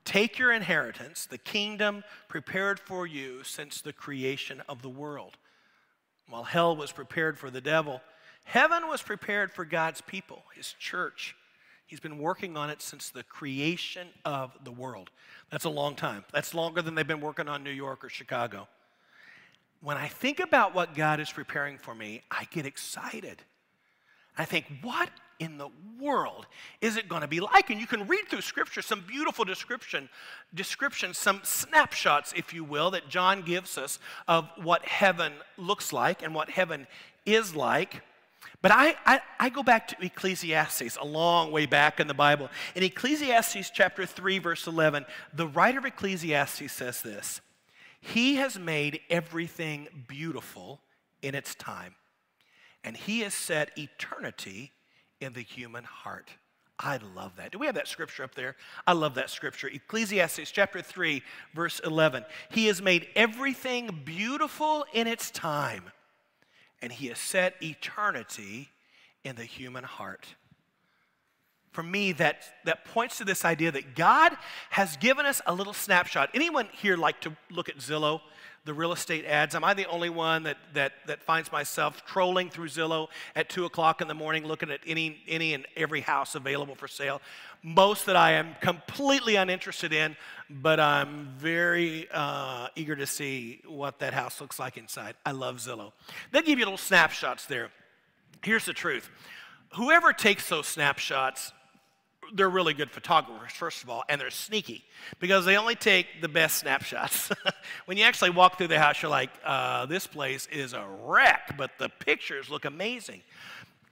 take 0.05 0.39
your 0.39 0.53
inheritance, 0.53 1.25
the 1.25 1.37
kingdom 1.37 2.03
prepared 2.29 2.79
for 2.79 3.05
you 3.05 3.43
since 3.43 3.81
the 3.81 3.93
creation 3.93 4.61
of 4.69 4.81
the 4.81 4.89
world. 4.89 5.37
While 6.29 6.43
hell 6.43 6.77
was 6.77 6.93
prepared 6.93 7.37
for 7.37 7.51
the 7.51 7.61
devil, 7.61 8.01
heaven 8.45 8.87
was 8.87 9.01
prepared 9.01 9.51
for 9.51 9.65
God's 9.65 9.99
people, 9.99 10.43
his 10.55 10.73
church. 10.79 11.35
He's 11.85 11.99
been 11.99 12.17
working 12.17 12.57
on 12.57 12.69
it 12.69 12.81
since 12.81 13.09
the 13.09 13.23
creation 13.23 14.07
of 14.25 14.51
the 14.63 14.71
world. 14.71 15.09
That's 15.51 15.65
a 15.65 15.69
long 15.69 15.95
time. 15.95 16.25
That's 16.33 16.53
longer 16.53 16.81
than 16.81 16.95
they've 16.95 17.07
been 17.07 17.21
working 17.21 17.47
on 17.47 17.63
New 17.63 17.71
York 17.71 18.03
or 18.03 18.09
Chicago. 18.09 18.67
When 19.81 19.97
I 19.97 20.07
think 20.07 20.39
about 20.39 20.73
what 20.73 20.95
God 20.95 21.19
is 21.19 21.29
preparing 21.29 21.77
for 21.77 21.93
me, 21.93 22.23
I 22.31 22.45
get 22.51 22.65
excited. 22.65 23.41
I 24.37 24.45
think, 24.45 24.65
what 24.81 25.09
in 25.39 25.57
the 25.57 25.69
world 25.99 26.47
is 26.79 26.95
it 26.95 27.09
going 27.09 27.21
to 27.21 27.27
be 27.27 27.41
like? 27.41 27.69
And 27.69 27.79
you 27.79 27.85
can 27.85 28.07
read 28.07 28.27
through 28.29 28.41
Scripture 28.41 28.81
some 28.81 29.03
beautiful 29.05 29.43
description, 29.43 30.09
descriptions, 30.55 31.17
some 31.17 31.41
snapshots, 31.43 32.33
if 32.35 32.53
you 32.53 32.63
will, 32.63 32.91
that 32.91 33.09
John 33.09 33.41
gives 33.41 33.77
us 33.77 33.99
of 34.27 34.49
what 34.55 34.85
heaven 34.85 35.33
looks 35.57 35.91
like 35.91 36.23
and 36.23 36.33
what 36.33 36.49
heaven 36.49 36.87
is 37.25 37.55
like. 37.55 38.01
But 38.63 38.71
I, 38.71 38.95
I, 39.05 39.19
I, 39.41 39.49
go 39.49 39.61
back 39.61 39.89
to 39.89 39.97
Ecclesiastes, 39.99 40.95
a 40.95 41.03
long 41.05 41.51
way 41.51 41.65
back 41.65 41.99
in 41.99 42.07
the 42.07 42.13
Bible. 42.13 42.49
In 42.75 42.81
Ecclesiastes 42.81 43.69
chapter 43.71 44.05
3, 44.05 44.39
verse 44.39 44.67
11, 44.67 45.05
the 45.33 45.47
writer 45.47 45.79
of 45.79 45.85
Ecclesiastes 45.85 46.71
says 46.71 47.01
this 47.01 47.41
He 47.99 48.35
has 48.35 48.57
made 48.57 49.01
everything 49.09 50.05
beautiful 50.07 50.79
in 51.21 51.35
its 51.35 51.55
time, 51.55 51.95
and 52.85 52.95
He 52.95 53.19
has 53.19 53.33
set 53.33 53.77
eternity 53.77 54.71
in 55.19 55.33
the 55.33 55.43
human 55.43 55.83
heart. 55.83 56.31
I 56.79 56.99
love 57.15 57.35
that. 57.35 57.51
Do 57.51 57.59
we 57.59 57.65
have 57.65 57.75
that 57.75 57.89
scripture 57.89 58.23
up 58.23 58.33
there? 58.33 58.55
I 58.87 58.93
love 58.93 59.15
that 59.15 59.29
scripture. 59.29 59.67
Ecclesiastes 59.67 60.51
chapter 60.51 60.81
3, 60.81 61.21
verse 61.53 61.81
11. 61.83 62.23
He 62.49 62.67
has 62.67 62.81
made 62.81 63.07
everything 63.13 64.03
beautiful 64.05 64.85
in 64.93 65.05
its 65.05 65.31
time 65.31 65.91
and 66.83 66.91
He 66.91 67.07
has 67.07 67.17
set 67.17 67.55
eternity 67.63 68.69
in 69.23 69.37
the 69.37 69.45
human 69.45 69.85
heart. 69.85 70.27
For 71.71 71.81
me, 71.81 72.11
that, 72.11 72.43
that 72.65 72.85
points 72.85 73.17
to 73.17 73.25
this 73.25 73.45
idea 73.45 73.71
that 73.71 73.95
God 73.95 74.37
has 74.69 74.97
given 74.97 75.25
us 75.25 75.41
a 75.47 75.55
little 75.55 75.73
snapshot. 75.73 76.29
Anyone 76.35 76.67
here 76.71 76.97
like 76.97 77.21
to 77.21 77.35
look 77.49 77.69
at 77.69 77.77
Zillow, 77.77 78.21
the 78.65 78.73
real 78.73 78.93
estate 78.93 79.25
ads? 79.25 79.55
Am 79.55 79.63
I 79.63 79.73
the 79.73 79.85
only 79.85 80.09
one 80.09 80.43
that, 80.43 80.57
that, 80.73 80.93
that 81.07 81.21
finds 81.21 81.51
myself 81.51 82.05
trolling 82.05 82.49
through 82.49 82.69
Zillow 82.69 83.07
at 83.35 83.49
2 83.49 83.65
o'clock 83.65 84.01
in 84.01 84.07
the 84.07 84.13
morning 84.13 84.45
looking 84.45 84.71
at 84.71 84.79
any, 84.85 85.21
any 85.27 85.53
and 85.53 85.65
every 85.75 86.01
house 86.01 86.35
available 86.35 86.75
for 86.75 86.87
sale? 86.87 87.21
Most 87.61 88.05
that 88.05 88.15
I 88.15 88.31
am 88.33 88.55
completely 88.61 89.35
uninterested 89.35 89.93
in, 89.93 90.15
but 90.49 90.79
I'm 90.79 91.29
very 91.37 92.07
uh, 92.11 92.67
eager 92.75 92.95
to 92.95 93.05
see 93.05 93.61
what 93.65 93.99
that 93.99 94.13
house 94.13 94.39
looks 94.39 94.59
like 94.59 94.77
inside. 94.77 95.15
I 95.25 95.31
love 95.31 95.57
Zillow. 95.57 95.91
They 96.31 96.41
give 96.41 96.59
you 96.59 96.65
little 96.65 96.77
snapshots 96.77 97.45
there. 97.45 97.69
Here's 98.43 98.65
the 98.65 98.73
truth 98.73 99.09
whoever 99.73 100.13
takes 100.13 100.49
those 100.49 100.67
snapshots, 100.67 101.51
they're 102.33 102.49
really 102.49 102.73
good 102.73 102.91
photographers, 102.91 103.51
first 103.51 103.83
of 103.83 103.89
all, 103.89 104.03
and 104.09 104.19
they're 104.19 104.31
sneaky 104.31 104.83
because 105.19 105.45
they 105.45 105.57
only 105.57 105.75
take 105.75 106.07
the 106.21 106.29
best 106.29 106.57
snapshots. 106.57 107.31
when 107.85 107.97
you 107.97 108.03
actually 108.03 108.29
walk 108.29 108.57
through 108.57 108.67
the 108.67 108.79
house, 108.79 109.01
you're 109.01 109.11
like, 109.11 109.29
uh, 109.43 109.85
this 109.85 110.07
place 110.07 110.47
is 110.51 110.73
a 110.73 110.85
wreck, 111.03 111.55
but 111.57 111.71
the 111.77 111.89
pictures 111.89 112.49
look 112.49 112.65
amazing. 112.65 113.21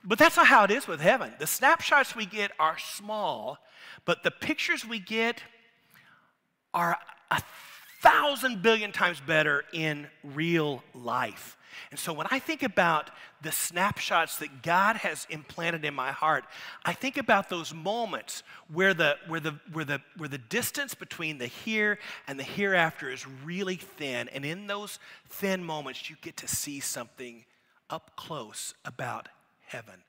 But 0.03 0.17
that's 0.17 0.37
not 0.37 0.47
how 0.47 0.63
it 0.63 0.71
is 0.71 0.87
with 0.87 0.99
heaven. 0.99 1.33
The 1.39 1.47
snapshots 1.47 2.15
we 2.15 2.25
get 2.25 2.51
are 2.59 2.77
small, 2.77 3.57
but 4.05 4.23
the 4.23 4.31
pictures 4.31 4.85
we 4.85 4.99
get 4.99 5.41
are 6.73 6.97
a 7.29 7.41
thousand 8.01 8.61
billion 8.61 8.91
times 8.91 9.21
better 9.21 9.63
in 9.73 10.07
real 10.23 10.83
life. 10.93 11.57
And 11.89 11.99
so 11.99 12.13
when 12.13 12.27
I 12.31 12.39
think 12.39 12.63
about 12.63 13.09
the 13.41 13.51
snapshots 13.51 14.37
that 14.37 14.61
God 14.61 14.97
has 14.97 15.27
implanted 15.29 15.85
in 15.85 15.93
my 15.93 16.11
heart, 16.11 16.45
I 16.85 16.93
think 16.93 17.17
about 17.17 17.49
those 17.49 17.73
moments 17.73 18.43
where 18.71 18.93
the, 18.93 19.17
where 19.27 19.39
the, 19.39 19.59
where 19.73 19.85
the, 19.85 20.01
where 20.17 20.29
the 20.29 20.37
distance 20.37 20.93
between 20.93 21.37
the 21.37 21.47
here 21.47 21.99
and 22.27 22.39
the 22.39 22.43
hereafter 22.43 23.09
is 23.09 23.25
really 23.43 23.75
thin. 23.75 24.29
And 24.29 24.45
in 24.45 24.67
those 24.67 24.99
thin 25.29 25.63
moments, 25.63 26.09
you 26.09 26.15
get 26.21 26.37
to 26.37 26.47
see 26.47 26.79
something 26.79 27.45
up 27.89 28.11
close 28.15 28.73
about 28.85 29.27
heaven. 29.65 30.03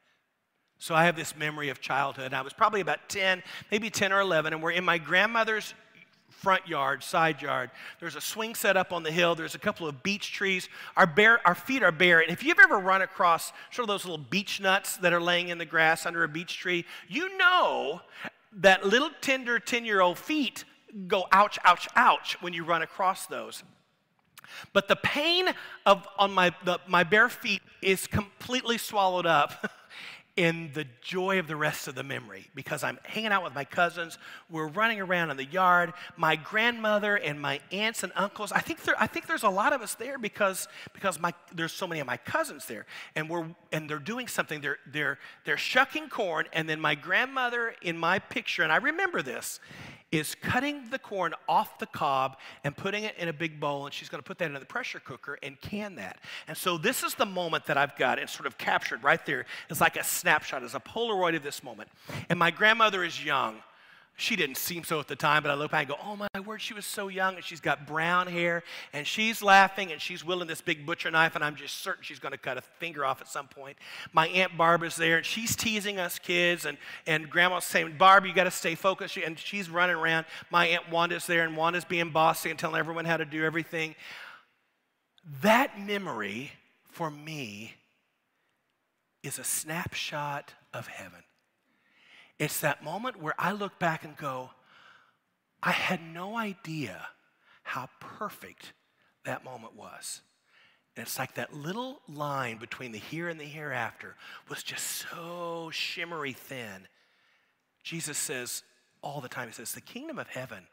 So 0.79 0.97
I 0.97 1.05
have 1.05 1.15
this 1.15 1.37
memory 1.37 1.69
of 1.69 1.81
childhood. 1.81 2.35
I 2.35 2.43
was 2.43 2.53
probably 2.53 2.81
about 2.81 3.09
10, 3.09 3.43
maybe 3.71 3.89
10 3.89 4.13
or 4.13 4.21
11, 4.21 4.53
and 4.53 4.61
we're 4.61 4.73
in 4.73 4.85
my 4.85 4.99
grandmother's 4.99 5.75
front 6.33 6.67
yard, 6.67 7.03
side 7.03 7.41
yard. 7.41 7.71
There's 8.01 8.17
a 8.17 8.21
swing 8.21 8.55
set 8.55 8.77
up 8.77 8.93
on 8.93 9.03
the 9.03 9.11
hill. 9.11 9.35
There's 9.35 9.55
a 9.55 9.59
couple 9.59 9.87
of 9.87 10.03
beech 10.03 10.33
trees. 10.33 10.69
Our, 10.97 11.07
bare, 11.07 11.47
our 11.47 11.55
feet 11.55 11.83
are 11.83 11.93
bare. 11.93 12.21
And 12.21 12.31
if 12.31 12.43
you've 12.43 12.59
ever 12.59 12.79
run 12.79 13.03
across 13.03 13.53
sort 13.71 13.85
of 13.85 13.89
those 13.89 14.05
little 14.05 14.19
beech 14.19 14.61
nuts 14.61 14.97
that 14.99 15.13
are 15.13 15.21
laying 15.21 15.49
in 15.49 15.59
the 15.59 15.65
grass 15.65 16.07
under 16.07 16.25
a 16.25 16.29
beech 16.29 16.59
tree, 16.59 16.85
you 17.09 17.37
know 17.37 18.01
that 18.55 18.85
little 18.87 19.11
tender 19.21 19.59
10 19.59 19.85
year 19.85 20.01
old 20.01 20.19
feet 20.19 20.65
go 21.07 21.27
ouch, 21.33 21.59
ouch, 21.65 21.89
ouch 21.97 22.41
when 22.43 22.53
you 22.53 22.65
run 22.65 22.83
across 22.83 23.27
those. 23.27 23.63
But 24.73 24.89
the 24.89 24.97
pain 24.97 25.49
of, 25.87 26.07
on 26.19 26.33
my, 26.33 26.53
the, 26.65 26.79
my 26.87 27.05
bare 27.05 27.29
feet 27.29 27.63
is 27.81 28.07
completely 28.07 28.79
swallowed 28.79 29.27
up 29.27 29.71
in 30.37 30.71
the 30.73 30.87
joy 31.03 31.39
of 31.39 31.47
the 31.47 31.57
rest 31.57 31.89
of 31.89 31.95
the 31.95 32.03
memory 32.03 32.49
because 32.55 32.83
I'm 32.83 32.99
hanging 33.05 33.33
out 33.33 33.45
with 33.45 33.55
my 33.55 33.65
cousins. 33.65 34.17
We're 34.49 34.69
running 34.69 34.99
around 34.99 35.31
in 35.31 35.37
the 35.37 35.45
yard. 35.45 35.93
My 36.17 36.37
grandmother 36.37 37.17
and 37.17 37.39
my 37.39 37.61
aunts 37.71 38.03
and 38.03 38.13
uncles. 38.17 38.51
I 38.51 38.61
think 38.61 38.83
there, 38.83 38.95
I 38.99 39.07
think 39.07 39.27
there's 39.27 39.43
a 39.43 39.51
lot 39.51 39.75
of 39.75 39.83
us 39.83 39.95
there 39.95 40.19
because 40.19 40.69
because 40.95 41.21
my 41.21 41.35
there's 41.55 41.73
so 41.73 41.87
many 41.87 42.01
of 42.01 42.07
my 42.07 42.17
cousins 42.17 42.65
there, 42.65 42.87
and 43.15 43.29
we're 43.29 43.47
and 43.73 43.91
they're 43.91 43.99
doing 43.99 44.27
something. 44.27 44.63
They're 44.63 44.79
they're 44.91 45.19
they're 45.45 45.59
shucking 45.59 46.09
corn, 46.09 46.47
and 46.55 46.67
then 46.67 46.81
my 46.81 46.95
grandmother 46.95 47.75
in 47.83 47.99
my 47.99 48.19
picture, 48.19 48.63
and 48.63 48.73
I 48.73 48.77
remember 48.77 49.21
this, 49.21 49.61
is 50.13 50.35
cutting 50.37 50.91
the 50.91 50.99
corn 50.99 51.35
off 51.49 51.79
the 51.79 51.87
cob 51.87 52.37
and 52.63 52.77
putting 52.77 53.03
it 53.05 53.17
in 53.17 53.29
a 53.29 53.33
big 53.33 53.59
bowl, 53.59 53.87
and 53.87 53.95
she's 53.95 54.11
going 54.11 54.23
to 54.23 54.27
put 54.27 54.39
that 54.39 54.45
in 54.45 54.53
the 54.53 54.61
pressure 54.61 55.01
cooker 55.01 55.39
and 55.43 55.61
can 55.61 55.97
that. 55.97 56.19
And 56.47 56.57
so 56.57 56.77
this 56.77 57.03
is 57.03 57.15
the 57.15 57.27
moment 57.27 57.67
that 57.67 57.79
I've 57.79 57.97
got. 57.97 58.19
It's 58.19 58.33
sort 58.33 58.47
of 58.47 58.59
captured 58.59 59.03
right 59.03 59.25
there. 59.25 59.47
It's 59.71 59.81
like 59.81 59.97
a 59.97 60.05
snapshot, 60.05 60.63
it's 60.63 60.75
a 60.75 60.81
Polaroid 60.81 61.35
of 61.35 61.43
this 61.43 61.65
moment. 61.65 61.89
And 62.29 62.39
my 62.39 62.51
grandmother 62.51 63.03
is 63.03 63.25
young. 63.25 63.57
She 64.17 64.37
didn't 64.37 64.59
seem 64.59 64.85
so 64.85 65.01
at 65.01 65.09
the 65.09 65.17
time, 65.17 65.43
but 65.43 65.51
I 65.51 65.55
look 65.55 65.71
back 65.71 65.89
and 65.89 65.97
go, 65.97 66.05
oh 66.05 66.17
my 66.17 66.29
word, 66.45 66.61
she 66.61 66.75
was 66.75 66.85
so 66.85 67.09
young 67.09 67.35
and 67.37 67.45
she's 67.45 67.61
got 67.61 67.87
brown 67.87 68.27
hair 68.27 68.63
and 68.93 69.07
she's 69.07 69.43
laughing 69.43 69.91
and 69.91 70.01
she's 70.01 70.25
wielding 70.25 70.47
this 70.47 70.61
big 70.61 70.85
butcher 70.85 71.11
knife 71.11 71.35
and 71.35 71.43
I'm 71.43 71.57
just 71.57 71.79
certain 71.83 72.05
she's 72.05 72.19
going 72.19 72.33
to 72.33 72.39
cut 72.39 72.59
a 72.59 72.61
finger 72.61 73.05
off 73.05 73.21
at 73.23 73.29
some 73.29 73.49
point. 73.49 73.79
My 74.13 74.29
Aunt 74.29 74.57
Barbara's 74.57 74.97
there 74.97 75.17
and 75.17 75.27
she's 75.27 75.57
teasing 75.57 75.99
us 75.99 76.19
kids 76.19 76.67
and, 76.67 76.77
and 77.07 77.31
Grandma's 77.31 77.65
saying, 77.65 77.97
Barb, 77.99 78.27
you 78.27 78.35
got 78.35 78.45
to 78.45 78.51
stay 78.51 78.75
focused. 78.75 79.17
And 79.17 79.39
she's 79.39 79.71
running 79.71 79.97
around. 79.97 80.27
My 80.51 80.67
Aunt 80.67 80.91
Wanda's 80.91 81.27
there 81.27 81.45
and 81.45 81.57
Wanda's 81.57 81.85
being 81.85 82.11
bossy 82.11 82.51
and 82.51 82.59
telling 82.59 82.79
everyone 82.79 83.07
how 83.07 83.17
to 83.17 83.25
do 83.25 83.45
everything. 83.45 83.95
That 85.41 85.81
memory 85.81 86.53
for 86.91 87.11
me 87.11 87.75
is 89.23 89.39
a 89.39 89.45
snapshot 89.45 90.53
of 90.75 90.87
heaven. 90.87 91.23
It's 92.39 92.61
that 92.61 92.83
moment 92.83 93.21
where 93.21 93.35
I 93.39 93.53
look 93.53 93.79
back 93.79 94.05
and 94.05 94.17
go, 94.17 94.51
I 95.63 95.71
had 95.71 96.01
no 96.03 96.37
idea 96.37 97.07
how 97.63 97.89
perfect 98.01 98.73
that 99.25 99.45
moment 99.45 99.77
was. 99.77 100.23
And 100.97 101.07
it's 101.07 101.19
like 101.19 101.35
that 101.35 101.55
little 101.55 102.01
line 102.09 102.59
between 102.59 102.93
the 102.93 102.99
here 102.99 103.29
and 103.29 103.41
the 103.41 103.45
hereafter 103.45 104.17
was 104.49 104.63
just 104.63 104.87
so 104.87 105.71
shimmery 105.73 106.33
thin. 106.33 106.87
Jesus 107.83 108.19
says 108.19 108.63
all 109.03 109.21
the 109.21 109.29
time, 109.29 109.49
He 109.49 109.55
says, 109.55 109.73
The 109.73 109.81
kingdom 109.81 110.19
of 110.19 110.29
heaven 110.29 110.67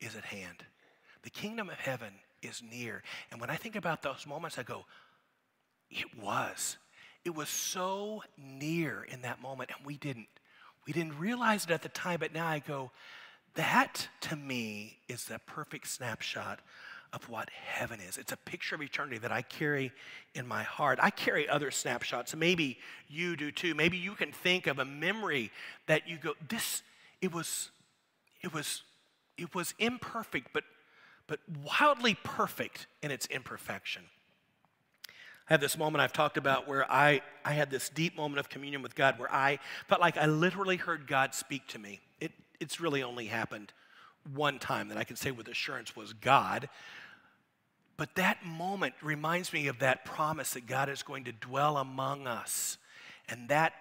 is 0.00 0.14
at 0.14 0.24
hand. 0.24 0.64
The 1.22 1.30
kingdom 1.30 1.68
of 1.68 1.78
heaven 1.78 2.12
is 2.40 2.62
near. 2.62 3.02
And 3.32 3.40
when 3.40 3.50
I 3.50 3.56
think 3.56 3.74
about 3.74 4.02
those 4.02 4.26
moments, 4.26 4.58
I 4.58 4.62
go, 4.62 4.84
It 5.90 6.06
was. 6.22 6.76
It 7.24 7.34
was 7.34 7.48
so 7.48 8.22
near 8.36 9.02
in 9.02 9.22
that 9.22 9.42
moment, 9.42 9.70
and 9.76 9.84
we 9.84 9.96
didn't 9.96 10.28
we 10.88 10.94
didn't 10.94 11.18
realize 11.18 11.64
it 11.64 11.70
at 11.70 11.82
the 11.82 11.90
time, 11.90 12.18
but 12.18 12.32
now 12.32 12.46
I 12.48 12.60
go, 12.60 12.90
that 13.54 14.08
to 14.22 14.36
me 14.36 14.96
is 15.06 15.26
the 15.26 15.38
perfect 15.40 15.86
snapshot 15.86 16.60
of 17.12 17.28
what 17.28 17.50
heaven 17.50 18.00
is. 18.00 18.16
It's 18.16 18.32
a 18.32 18.38
picture 18.38 18.74
of 18.74 18.80
eternity 18.80 19.18
that 19.18 19.30
I 19.30 19.42
carry 19.42 19.92
in 20.34 20.46
my 20.46 20.62
heart. 20.62 20.98
I 21.02 21.10
carry 21.10 21.46
other 21.46 21.70
snapshots. 21.70 22.34
Maybe 22.34 22.78
you 23.06 23.36
do 23.36 23.50
too. 23.50 23.74
Maybe 23.74 23.98
you 23.98 24.12
can 24.12 24.32
think 24.32 24.66
of 24.66 24.78
a 24.78 24.84
memory 24.86 25.50
that 25.88 26.08
you 26.08 26.16
go, 26.16 26.32
this, 26.48 26.82
it 27.20 27.34
was, 27.34 27.70
it 28.42 28.54
was, 28.54 28.82
it 29.36 29.54
was 29.54 29.74
imperfect, 29.78 30.48
but, 30.54 30.64
but 31.26 31.40
wildly 31.64 32.16
perfect 32.24 32.86
in 33.02 33.10
its 33.10 33.26
imperfection. 33.26 34.04
Have 35.48 35.62
this 35.62 35.78
moment 35.78 36.02
I've 36.02 36.12
talked 36.12 36.36
about 36.36 36.68
where 36.68 36.90
I, 36.92 37.22
I 37.42 37.52
had 37.52 37.70
this 37.70 37.88
deep 37.88 38.14
moment 38.14 38.38
of 38.38 38.50
communion 38.50 38.82
with 38.82 38.94
God 38.94 39.18
where 39.18 39.32
I 39.32 39.58
felt 39.86 40.00
like 40.00 40.18
I 40.18 40.26
literally 40.26 40.76
heard 40.76 41.06
God 41.06 41.34
speak 41.34 41.66
to 41.68 41.78
me. 41.78 42.00
It, 42.20 42.32
it's 42.60 42.80
really 42.80 43.02
only 43.02 43.26
happened 43.26 43.72
one 44.34 44.58
time 44.58 44.88
that 44.88 44.98
I 44.98 45.04
can 45.04 45.16
say 45.16 45.30
with 45.30 45.48
assurance 45.48 45.96
was 45.96 46.12
God. 46.12 46.68
But 47.96 48.14
that 48.16 48.44
moment 48.44 48.94
reminds 49.02 49.52
me 49.54 49.68
of 49.68 49.78
that 49.78 50.04
promise 50.04 50.52
that 50.52 50.66
God 50.66 50.90
is 50.90 51.02
going 51.02 51.24
to 51.24 51.32
dwell 51.32 51.78
among 51.78 52.26
us. 52.26 52.76
And 53.30 53.48
that, 53.48 53.72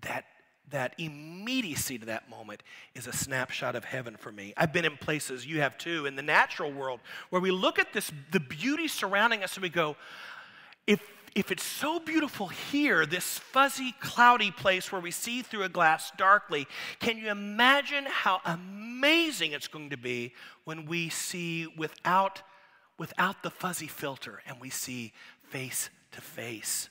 that, 0.00 0.24
that 0.70 0.94
immediacy 0.96 1.98
to 1.98 2.06
that 2.06 2.30
moment 2.30 2.62
is 2.94 3.06
a 3.06 3.12
snapshot 3.12 3.76
of 3.76 3.84
heaven 3.84 4.16
for 4.16 4.32
me. 4.32 4.54
I've 4.56 4.72
been 4.72 4.86
in 4.86 4.96
places, 4.96 5.46
you 5.46 5.60
have 5.60 5.76
too, 5.76 6.06
in 6.06 6.16
the 6.16 6.22
natural 6.22 6.72
world, 6.72 7.00
where 7.28 7.42
we 7.42 7.50
look 7.50 7.78
at 7.78 7.92
this, 7.92 8.10
the 8.32 8.40
beauty 8.40 8.88
surrounding 8.88 9.44
us 9.44 9.54
and 9.56 9.62
we 9.62 9.68
go, 9.68 9.94
if, 10.86 11.00
if 11.34 11.50
it's 11.50 11.62
so 11.62 11.98
beautiful 11.98 12.48
here, 12.48 13.06
this 13.06 13.38
fuzzy, 13.38 13.94
cloudy 14.00 14.50
place 14.50 14.90
where 14.90 15.00
we 15.00 15.10
see 15.10 15.42
through 15.42 15.64
a 15.64 15.68
glass 15.68 16.12
darkly, 16.16 16.66
can 16.98 17.18
you 17.18 17.30
imagine 17.30 18.04
how 18.08 18.40
amazing 18.44 19.52
it's 19.52 19.68
going 19.68 19.90
to 19.90 19.96
be 19.96 20.32
when 20.64 20.86
we 20.86 21.08
see 21.08 21.66
without, 21.76 22.42
without 22.98 23.42
the 23.42 23.50
fuzzy 23.50 23.88
filter 23.88 24.42
and 24.46 24.60
we 24.60 24.70
see 24.70 25.12
face 25.50 25.90
to 26.12 26.20
face? 26.20 26.88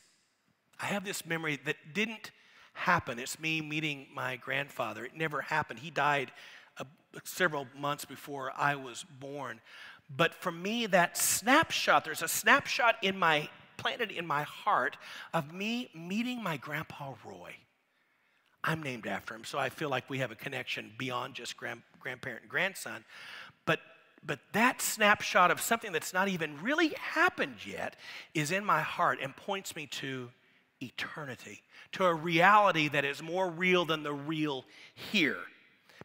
I 0.80 0.88
have 0.88 1.06
this 1.06 1.26
memory 1.26 1.60
that 1.66 1.78
didn't 1.94 2.32
happen. 2.74 3.18
It's 3.20 3.40
me 3.40 3.62
meeting 3.62 4.08
my 4.14 4.36
grandfather. 4.36 5.06
It 5.06 5.16
never 5.16 5.42
happened. 5.42 5.80
He 5.80 5.90
died 5.90 6.32
uh, 6.78 6.84
several 7.24 7.68
months 7.78 8.04
before 8.04 8.52
I 8.56 8.76
was 8.76 9.06
born. 9.20 9.62
But 10.16 10.34
for 10.34 10.52
me, 10.52 10.86
that 10.88 11.18
snapshot, 11.18 12.06
there's 12.06 12.22
a 12.22 12.28
snapshot 12.28 12.96
in 13.02 13.18
my 13.18 13.50
planted 13.78 14.12
in 14.12 14.26
my 14.26 14.44
heart 14.44 14.98
of 15.34 15.54
me 15.54 15.90
meeting 15.94 16.42
my 16.42 16.58
grandpa 16.58 17.14
Roy. 17.26 17.56
I'm 18.64 18.82
named 18.82 19.06
after 19.06 19.36
him, 19.36 19.44
so 19.44 19.60
I 19.60 19.70
feel 19.70 19.90
like 19.90 20.10
we 20.10 20.18
have 20.20 20.32
a 20.32 20.36
connection 20.36 20.92
beyond 20.98 21.36
just 21.36 21.56
grand, 21.56 21.84
grandparent 22.00 22.44
and 22.44 22.50
grandson. 22.50 23.06
But, 23.66 23.80
but 24.26 24.40
that 24.54 24.82
snapshot 24.82 25.52
of 25.52 25.62
something 25.62 25.92
that's 25.92 26.14
not 26.14 26.28
even 26.28 26.62
really 26.62 26.94
happened 27.00 27.58
yet 27.66 27.96
is 28.34 28.52
in 28.52 28.66
my 28.66 28.82
heart 28.82 29.20
and 29.22 29.36
points 29.36 29.76
me 29.76 29.86
to 29.88 30.32
eternity, 30.82 31.62
to 31.94 32.06
a 32.06 32.14
reality 32.14 32.88
that 32.90 33.06
is 33.06 33.22
more 33.22 33.50
real 33.50 33.86
than 33.86 34.02
the 34.02 34.14
real 34.14 34.66
here. 34.96 35.38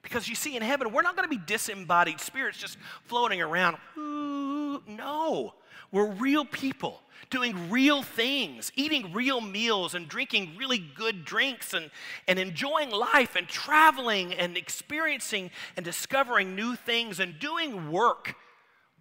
Because 0.03 0.29
you 0.29 0.35
see, 0.35 0.57
in 0.57 0.63
heaven, 0.63 0.93
we're 0.93 1.03
not 1.03 1.17
going 1.17 1.29
to 1.29 1.35
be 1.35 1.43
disembodied 1.45 2.21
spirits 2.21 2.59
just 2.59 2.79
floating 3.05 3.41
around. 3.43 3.77
Ooh, 3.99 4.83
no, 4.87 5.55
we're 5.93 6.11
real 6.11 6.45
people 6.45 7.01
doing 7.31 7.71
real 7.71 8.03
things, 8.03 8.73
eating 8.75 9.13
real 9.13 9.41
meals 9.41 9.95
and 9.95 10.09
drinking 10.09 10.53
really 10.57 10.79
good 10.79 11.25
drinks 11.25 11.73
and, 11.75 11.91
and 12.27 12.39
enjoying 12.39 12.91
life 12.91 13.37
and 13.37 13.47
traveling 13.47 14.35
and 14.35 14.57
experiencing 14.57 15.51
and 15.77 15.85
discovering 15.85 16.57
new 16.57 16.75
things 16.75 17.21
and 17.21 17.39
doing 17.39 17.91
work, 17.91 18.35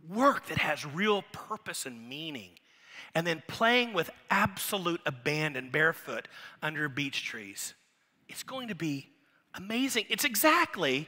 work 0.07 0.45
that 0.47 0.59
has 0.59 0.85
real 0.85 1.23
purpose 1.31 1.85
and 1.85 2.07
meaning. 2.07 2.51
And 3.15 3.25
then 3.25 3.41
playing 3.47 3.93
with 3.93 4.11
absolute 4.29 5.01
abandon 5.05 5.71
barefoot 5.71 6.27
under 6.61 6.87
beech 6.87 7.23
trees. 7.23 7.73
It's 8.27 8.43
going 8.43 8.67
to 8.67 8.75
be 8.75 9.09
amazing. 9.55 10.05
It's 10.09 10.25
exactly 10.25 11.07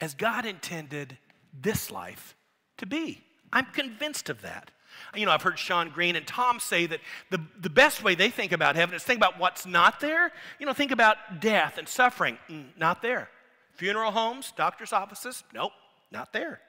as 0.00 0.12
God 0.12 0.44
intended 0.44 1.16
this 1.58 1.90
life 1.90 2.36
to 2.76 2.84
be. 2.84 3.22
I'm 3.52 3.66
convinced 3.66 4.28
of 4.28 4.42
that. 4.42 4.70
You 5.14 5.26
know, 5.26 5.32
I've 5.32 5.42
heard 5.42 5.58
Sean 5.58 5.90
Green 5.90 6.16
and 6.16 6.26
Tom 6.26 6.60
say 6.60 6.86
that 6.86 7.00
the, 7.30 7.40
the 7.60 7.70
best 7.70 8.02
way 8.02 8.14
they 8.14 8.30
think 8.30 8.52
about 8.52 8.76
heaven 8.76 8.94
is 8.94 9.02
think 9.02 9.18
about 9.18 9.38
what's 9.38 9.66
not 9.66 10.00
there. 10.00 10.32
You 10.58 10.66
know, 10.66 10.72
think 10.72 10.90
about 10.90 11.16
death 11.40 11.78
and 11.78 11.88
suffering. 11.88 12.38
Mm, 12.48 12.76
not 12.78 13.02
there. 13.02 13.28
Funeral 13.74 14.12
homes, 14.12 14.52
doctor's 14.56 14.92
offices, 14.92 15.42
nope, 15.52 15.72
not 16.10 16.32
there. 16.32 16.60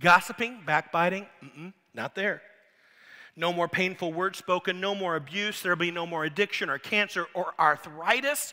Gossiping, 0.00 0.60
backbiting, 0.66 1.26
not 1.94 2.14
there. 2.14 2.42
No 3.34 3.52
more 3.52 3.68
painful 3.68 4.12
words 4.12 4.38
spoken, 4.38 4.80
no 4.80 4.94
more 4.94 5.16
abuse, 5.16 5.62
there'll 5.62 5.78
be 5.78 5.90
no 5.90 6.06
more 6.06 6.24
addiction 6.24 6.68
or 6.68 6.78
cancer 6.78 7.26
or 7.34 7.54
arthritis 7.58 8.52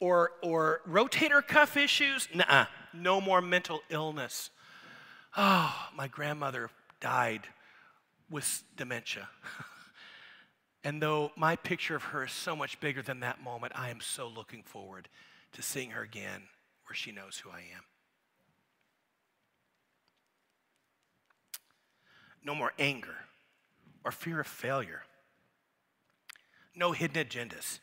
or, 0.00 0.32
or 0.42 0.80
rotator 0.88 1.46
cuff 1.46 1.76
issues. 1.76 2.28
Nuh 2.34 2.66
no 2.92 3.20
more 3.20 3.40
mental 3.40 3.80
illness. 3.88 4.50
Oh, 5.36 5.88
my 5.96 6.08
grandmother 6.08 6.70
died 7.00 7.42
with 8.32 8.64
dementia. 8.76 9.28
and 10.84 11.00
though 11.00 11.30
my 11.36 11.54
picture 11.54 11.94
of 11.94 12.02
her 12.04 12.24
is 12.24 12.32
so 12.32 12.56
much 12.56 12.80
bigger 12.80 13.02
than 13.02 13.20
that 13.20 13.42
moment, 13.42 13.74
I 13.76 13.90
am 13.90 14.00
so 14.00 14.26
looking 14.26 14.62
forward 14.62 15.08
to 15.52 15.62
seeing 15.62 15.90
her 15.90 16.02
again 16.02 16.42
where 16.86 16.96
she 16.96 17.12
knows 17.12 17.38
who 17.38 17.50
I 17.50 17.58
am. 17.58 17.84
No 22.44 22.54
more 22.54 22.72
anger 22.78 23.16
or 24.04 24.10
fear 24.10 24.40
of 24.40 24.46
failure. 24.46 25.02
No 26.74 26.92
hidden 26.92 27.24
agendas. 27.24 27.78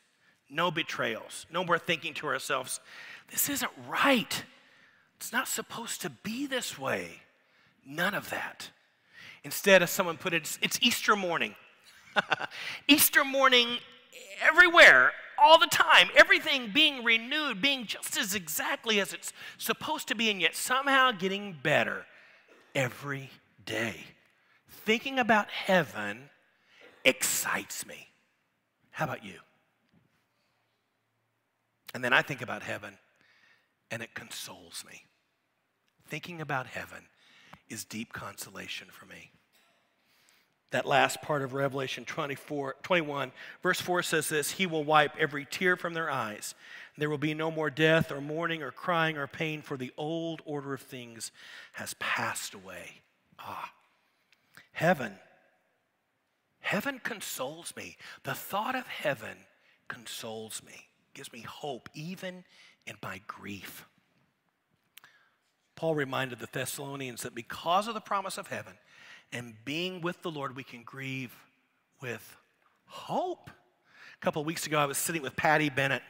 No 0.50 0.72
betrayals. 0.72 1.46
No 1.52 1.64
more 1.64 1.78
thinking 1.78 2.14
to 2.16 2.28
ourselves, 2.28 2.80
this 3.32 3.50
isn't 3.50 3.72
right. 3.88 4.44
It's 5.18 5.32
not 5.32 5.48
supposed 5.48 6.02
to 6.02 6.10
be 6.10 6.48
this 6.48 6.78
way. 6.78 7.22
None 7.86 8.16
of 8.16 8.32
that. 8.32 8.72
Instead, 9.44 9.82
as 9.82 9.90
someone 9.90 10.18
put 10.18 10.34
it, 10.34 10.58
it's 10.62 10.80
Easter 10.82 11.16
morning. 11.16 11.56
Easter 12.88 13.24
morning 13.24 13.78
everywhere, 14.42 15.12
all 15.38 15.58
the 15.58 15.68
time, 15.68 16.10
everything 16.16 16.72
being 16.74 17.04
renewed, 17.04 17.62
being 17.62 17.86
just 17.86 18.18
as 18.18 18.36
exactly 18.36 19.00
as 19.00 19.14
it's 19.14 19.32
supposed 19.58 20.08
to 20.10 20.16
be, 20.16 20.30
and 20.30 20.42
yet 20.42 20.56
somehow 20.56 21.12
getting 21.12 21.58
better 21.64 22.06
every 22.76 23.30
day. 23.66 23.96
Thinking 24.70 25.20
about 25.20 25.50
heaven 25.50 26.30
excites 27.06 27.86
me. 27.86 28.08
How 28.92 29.06
about 29.06 29.24
you? 29.24 29.40
And 31.94 32.04
then 32.04 32.14
I 32.14 32.22
think 32.22 32.42
about 32.42 32.64
heaven 32.64 32.98
and 33.92 34.04
it 34.04 34.14
consoles 34.14 34.84
me. 34.88 35.06
Thinking 36.08 36.42
about 36.42 36.68
heaven 36.68 37.06
is 37.70 37.84
deep 37.84 38.14
consolation 38.14 38.88
for 38.92 39.06
me. 39.06 39.32
That 40.72 40.86
last 40.86 41.22
part 41.22 41.42
of 41.42 41.54
Revelation 41.54 42.06
24, 42.06 42.76
21, 42.84 43.32
verse 43.64 43.82
4 43.82 44.04
says 44.04 44.30
this 44.30 44.52
He 44.52 44.68
will 44.68 44.84
wipe 44.84 45.16
every 45.18 45.46
tear 45.46 45.76
from 45.76 45.94
their 45.94 46.12
eyes. 46.12 46.54
There 46.98 47.10
will 47.10 47.18
be 47.18 47.34
no 47.34 47.50
more 47.50 47.70
death 47.70 48.12
or 48.12 48.22
mourning 48.22 48.62
or 48.62 48.72
crying 48.72 49.18
or 49.18 49.26
pain, 49.26 49.62
for 49.62 49.78
the 49.78 49.92
old 49.98 50.42
order 50.46 50.74
of 50.74 50.82
things 50.82 51.32
has 51.74 51.96
passed 51.96 52.54
away. 52.54 53.02
Ah, 53.40 53.72
heaven. 54.74 55.14
Heaven 56.60 57.00
consoles 57.04 57.74
me. 57.76 57.98
The 58.24 58.36
thought 58.36 58.76
of 58.76 58.86
heaven 58.86 59.38
consoles 59.88 60.62
me, 60.64 60.90
gives 61.16 61.34
me 61.34 61.42
hope, 61.42 61.90
even 61.96 62.44
in 62.86 62.96
my 63.02 63.22
grief. 63.26 63.88
Paul 65.80 65.96
reminded 65.96 66.40
the 66.40 66.50
Thessalonians 66.52 67.22
that 67.22 67.34
because 67.34 67.88
of 67.88 67.94
the 67.94 68.02
promise 68.02 68.38
of 68.38 68.48
heaven 68.48 68.74
and 69.32 69.54
being 69.64 70.02
with 70.02 70.22
the 70.24 70.30
Lord, 70.30 70.54
we 70.54 70.62
can 70.66 70.84
grieve 70.84 71.34
with 72.02 72.36
hope. 72.86 73.50
A 73.50 74.20
couple 74.20 74.42
of 74.42 74.46
weeks 74.46 74.68
ago, 74.68 74.78
I 74.78 74.86
was 74.86 74.98
sitting 74.98 75.22
with 75.22 75.38
Patty 75.38 75.70
Bennett. 75.70 76.02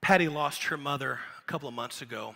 Patty 0.00 0.26
lost 0.26 0.64
her 0.64 0.78
mother 0.78 1.18
a 1.38 1.46
couple 1.46 1.68
of 1.68 1.74
months 1.74 2.00
ago, 2.00 2.34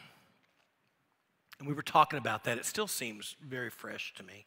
and 1.59 1.67
we 1.67 1.73
were 1.73 1.81
talking 1.81 2.19
about 2.19 2.45
that. 2.45 2.59
It 2.59 2.67
still 2.67 2.87
seems 2.87 3.35
very 3.43 3.71
fresh 3.71 4.13
to 4.19 4.23
me. 4.23 4.45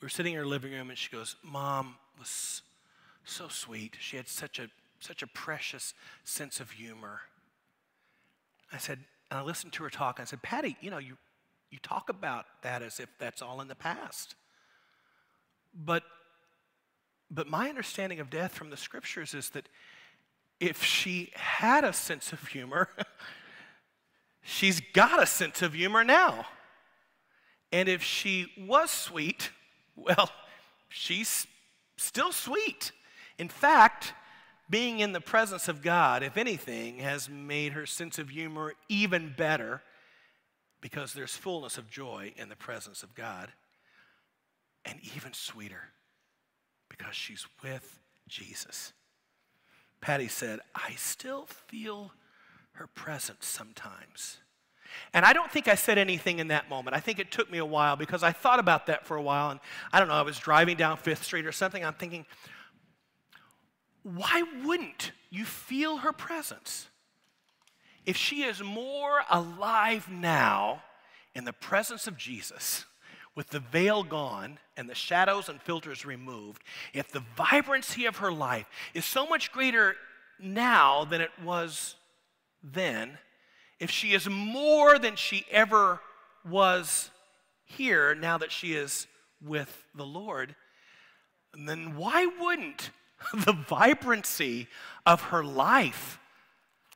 We 0.00 0.06
were 0.06 0.08
sitting 0.08 0.32
in 0.32 0.38
her 0.38 0.46
living 0.46 0.72
room, 0.72 0.88
and 0.88 0.96
she 0.96 1.10
goes, 1.10 1.36
Mom 1.44 1.96
was 2.18 2.62
so 3.26 3.48
sweet. 3.48 3.98
She 4.00 4.16
had 4.16 4.26
such 4.26 4.58
a, 4.58 4.70
such 5.00 5.22
a 5.22 5.26
precious 5.26 5.92
sense 6.24 6.60
of 6.60 6.70
humor. 6.70 7.20
I 8.72 8.78
said, 8.78 9.00
and 9.30 9.38
I 9.38 9.42
listened 9.42 9.72
to 9.74 9.84
her 9.84 9.90
talk. 9.90 10.18
And 10.18 10.26
I 10.26 10.26
said, 10.26 10.42
Patty, 10.42 10.76
you 10.80 10.90
know, 10.90 10.98
you, 10.98 11.16
you 11.70 11.78
talk 11.78 12.08
about 12.08 12.46
that 12.62 12.82
as 12.82 12.98
if 12.98 13.08
that's 13.18 13.42
all 13.42 13.60
in 13.60 13.68
the 13.68 13.74
past. 13.74 14.34
But, 15.74 16.02
but 17.30 17.48
my 17.48 17.68
understanding 17.68 18.18
of 18.20 18.28
death 18.28 18.52
from 18.52 18.70
the 18.70 18.76
scriptures 18.76 19.34
is 19.34 19.50
that 19.50 19.68
if 20.58 20.82
she 20.82 21.30
had 21.34 21.84
a 21.84 21.92
sense 21.92 22.32
of 22.32 22.46
humor, 22.48 22.88
she's 24.42 24.80
got 24.92 25.22
a 25.22 25.26
sense 25.26 25.62
of 25.62 25.74
humor 25.74 26.04
now. 26.04 26.46
And 27.72 27.88
if 27.88 28.02
she 28.02 28.48
was 28.58 28.90
sweet, 28.90 29.50
well, 29.94 30.30
she's 30.88 31.46
still 31.96 32.32
sweet. 32.32 32.90
In 33.38 33.48
fact, 33.48 34.12
being 34.70 35.00
in 35.00 35.12
the 35.12 35.20
presence 35.20 35.66
of 35.68 35.82
God, 35.82 36.22
if 36.22 36.36
anything, 36.36 36.98
has 36.98 37.28
made 37.28 37.72
her 37.72 37.84
sense 37.84 38.18
of 38.18 38.30
humor 38.30 38.74
even 38.88 39.34
better 39.36 39.82
because 40.80 41.12
there's 41.12 41.36
fullness 41.36 41.76
of 41.76 41.90
joy 41.90 42.32
in 42.36 42.48
the 42.48 42.56
presence 42.56 43.02
of 43.02 43.14
God, 43.14 43.48
and 44.84 44.98
even 45.14 45.32
sweeter 45.32 45.90
because 46.88 47.14
she's 47.14 47.46
with 47.62 47.98
Jesus. 48.28 48.92
Patty 50.00 50.28
said, 50.28 50.60
I 50.74 50.92
still 50.92 51.46
feel 51.46 52.12
her 52.72 52.86
presence 52.86 53.46
sometimes. 53.46 54.38
And 55.12 55.24
I 55.24 55.32
don't 55.32 55.50
think 55.50 55.68
I 55.68 55.74
said 55.74 55.98
anything 55.98 56.38
in 56.38 56.48
that 56.48 56.68
moment. 56.68 56.96
I 56.96 57.00
think 57.00 57.18
it 57.18 57.30
took 57.30 57.50
me 57.50 57.58
a 57.58 57.64
while 57.64 57.96
because 57.96 58.22
I 58.22 58.32
thought 58.32 58.58
about 58.58 58.86
that 58.86 59.06
for 59.06 59.16
a 59.16 59.22
while. 59.22 59.50
And 59.50 59.60
I 59.92 59.98
don't 59.98 60.08
know, 60.08 60.14
I 60.14 60.22
was 60.22 60.38
driving 60.38 60.76
down 60.76 60.96
Fifth 60.96 61.24
Street 61.24 61.46
or 61.46 61.52
something. 61.52 61.84
I'm 61.84 61.94
thinking, 61.94 62.24
why 64.02 64.44
wouldn't 64.64 65.12
you 65.30 65.44
feel 65.44 65.98
her 65.98 66.12
presence? 66.12 66.88
If 68.06 68.16
she 68.16 68.42
is 68.42 68.62
more 68.62 69.22
alive 69.30 70.08
now 70.10 70.82
in 71.34 71.44
the 71.44 71.52
presence 71.52 72.06
of 72.06 72.16
Jesus, 72.16 72.86
with 73.36 73.50
the 73.50 73.60
veil 73.60 74.02
gone 74.02 74.58
and 74.76 74.88
the 74.88 74.94
shadows 74.94 75.48
and 75.48 75.60
filters 75.60 76.04
removed, 76.04 76.62
if 76.92 77.10
the 77.10 77.22
vibrancy 77.36 78.06
of 78.06 78.16
her 78.16 78.32
life 78.32 78.66
is 78.94 79.04
so 79.04 79.26
much 79.26 79.52
greater 79.52 79.96
now 80.38 81.04
than 81.04 81.20
it 81.20 81.30
was 81.44 81.96
then, 82.62 83.18
if 83.78 83.90
she 83.90 84.12
is 84.12 84.28
more 84.28 84.98
than 84.98 85.16
she 85.16 85.44
ever 85.50 86.00
was 86.48 87.10
here 87.64 88.14
now 88.14 88.38
that 88.38 88.52
she 88.52 88.72
is 88.72 89.06
with 89.42 89.84
the 89.94 90.04
Lord, 90.04 90.54
then 91.54 91.96
why 91.96 92.26
wouldn't 92.26 92.90
the 93.44 93.52
vibrancy 93.52 94.68
of 95.06 95.20
her 95.22 95.44
life 95.44 96.18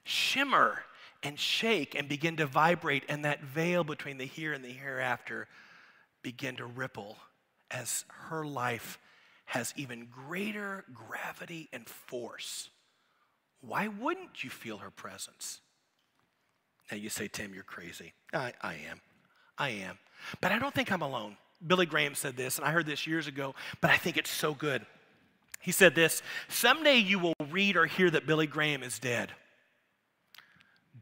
shimmer 0.05 0.83
and 1.23 1.39
shake 1.39 1.95
and 1.95 2.09
begin 2.09 2.37
to 2.37 2.47
vibrate, 2.47 3.05
and 3.09 3.25
that 3.25 3.43
veil 3.43 3.83
between 3.83 4.19
the 4.19 4.27
here 4.27 4.53
and 4.53 4.65
the 4.65 4.73
hereafter 4.73 5.49
begin 6.23 6.57
to 6.57 6.67
ripple 6.67 7.17
as 7.71 8.05
her 8.29 8.45
life 8.45 8.99
has 9.47 9.73
even 9.77 10.07
greater 10.07 10.85
gravity 10.93 11.69
and 11.73 11.89
force. 11.89 12.71
Why 13.61 13.89
wouldn't 13.89 14.45
you 14.45 14.51
feel 14.51 14.79
her 14.79 14.91
presence? 14.91 15.61
Now 16.91 16.99
you 16.99 17.09
say, 17.09 17.29
Tim, 17.29 17.55
you're 17.55 17.63
crazy. 17.63 18.13
I, 18.33 18.53
I 18.61 18.75
am. 18.91 19.01
I 19.57 19.71
am. 19.71 19.99
But 20.41 20.53
I 20.53 20.59
don't 20.59 20.75
think 20.75 20.93
I'm 20.93 21.03
alone. 21.03 21.37
Billy 21.67 21.87
Graham 21.87 22.15
said 22.15 22.37
this, 22.37 22.59
and 22.59 22.67
I 22.67 22.73
heard 22.73 22.87
this 22.87 23.07
years 23.07 23.27
ago, 23.27 23.55
but 23.81 23.91
I 23.91 23.97
think 23.97 24.17
it's 24.19 24.31
so 24.31 24.53
good. 24.53 24.85
He 25.65 25.73
said 25.73 25.95
this 25.95 26.23
Someday 26.47 26.97
you 26.97 27.19
will 27.19 27.35
read 27.51 27.77
or 27.77 27.87
hear 27.87 28.11
that 28.11 28.27
Billy 28.27 28.47
Graham 28.47 28.83
is 28.83 28.99
dead. 28.99 29.33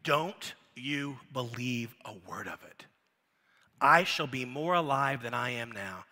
Don't 0.05 0.55
you 0.77 1.19
believe 1.33 1.97
a 2.05 2.15
word 2.29 2.47
of 2.47 2.63
it. 2.65 2.87
I 3.81 4.05
shall 4.05 4.29
be 4.29 4.45
more 4.45 4.75
alive 4.75 5.21
than 5.25 5.35
I 5.35 5.51
am 5.51 5.73
now. 5.73 6.05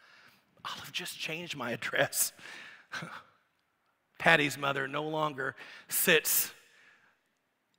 I'll 0.65 0.81
have 0.81 0.91
just 0.91 1.17
changed 1.17 1.57
my 1.57 1.71
address. 1.73 2.33
Patty's 4.19 4.59
mother 4.59 4.89
no 4.89 5.05
longer 5.05 5.55
sits 5.89 6.53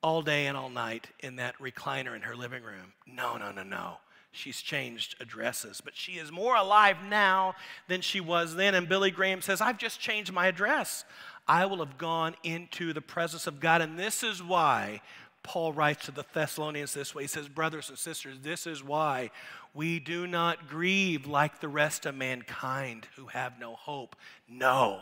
all 0.01 0.21
day 0.21 0.47
and 0.47 0.55
all 0.55 0.69
night 0.69 1.07
in 1.19 1.36
that 1.36 1.60
recliner 1.60 2.15
in 2.15 2.21
her 2.21 2.36
living 2.36 2.63
room. 2.63 2.93
No, 3.05 3.36
no, 3.36 3.51
no, 3.51 3.63
no. 3.63 3.97
She's 4.32 4.62
changed 4.62 5.15
addresses, 5.20 5.82
but 5.82 5.96
she 5.96 6.13
is 6.13 6.32
more 6.32 6.56
alive 6.56 6.98
now 7.08 7.56
than 7.88 8.02
she 8.02 8.22
was 8.22 8.56
then. 8.56 8.76
And 8.76 8.88
Billy 8.88 9.12
Graham 9.12 9.41
says, 9.41 9.60
I've 9.60 9.78
just 9.78 10.00
changed 10.00 10.32
my 10.32 10.48
address. 10.48 11.04
I 11.48 11.65
will 11.65 11.80
have 11.80 11.98
gone 11.98 12.36
into 12.44 12.94
the 12.94 13.02
presence 13.02 13.46
of 13.46 13.60
God. 13.60 13.82
And 13.82 14.00
this 14.00 14.24
is 14.24 14.41
why 14.41 15.02
Paul 15.44 15.74
writes 15.74 16.06
to 16.06 16.12
the 16.12 16.26
Thessalonians 16.34 16.94
this 16.94 17.13
way. 17.13 17.24
He 17.24 17.28
says, 17.28 17.50
Brothers 17.50 17.89
and 17.89 17.98
sisters, 17.98 18.38
this 18.41 18.65
is 18.65 18.84
why 18.84 19.32
we 19.74 20.00
do 20.00 20.28
not 20.28 20.70
grieve 20.70 21.26
like 21.26 21.60
the 21.60 21.67
rest 21.67 22.06
of 22.06 22.15
mankind 22.15 23.08
who 23.15 23.28
have 23.28 23.60
no 23.60 23.76
hope. 23.76 24.15
No, 24.48 25.02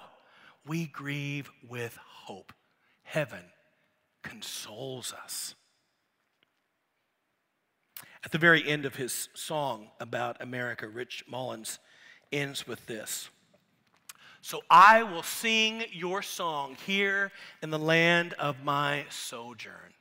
we 0.65 0.85
grieve 0.85 1.51
with 1.67 1.97
hope. 1.97 2.53
Heaven 3.03 3.43
consoles 4.23 5.13
us. 5.23 5.55
At 8.23 8.31
the 8.31 8.37
very 8.37 8.67
end 8.67 8.85
of 8.85 8.95
his 8.95 9.29
song 9.33 9.87
about 9.99 10.41
America, 10.41 10.87
Rich 10.87 11.23
Mullins 11.29 11.79
ends 12.31 12.67
with 12.67 12.85
this. 12.85 13.29
So 14.41 14.61
I 14.69 15.03
will 15.03 15.23
sing 15.23 15.83
your 15.91 16.21
song 16.21 16.77
here 16.85 17.31
in 17.61 17.69
the 17.69 17.79
land 17.79 18.33
of 18.33 18.63
my 18.63 19.05
sojourn. 19.09 19.93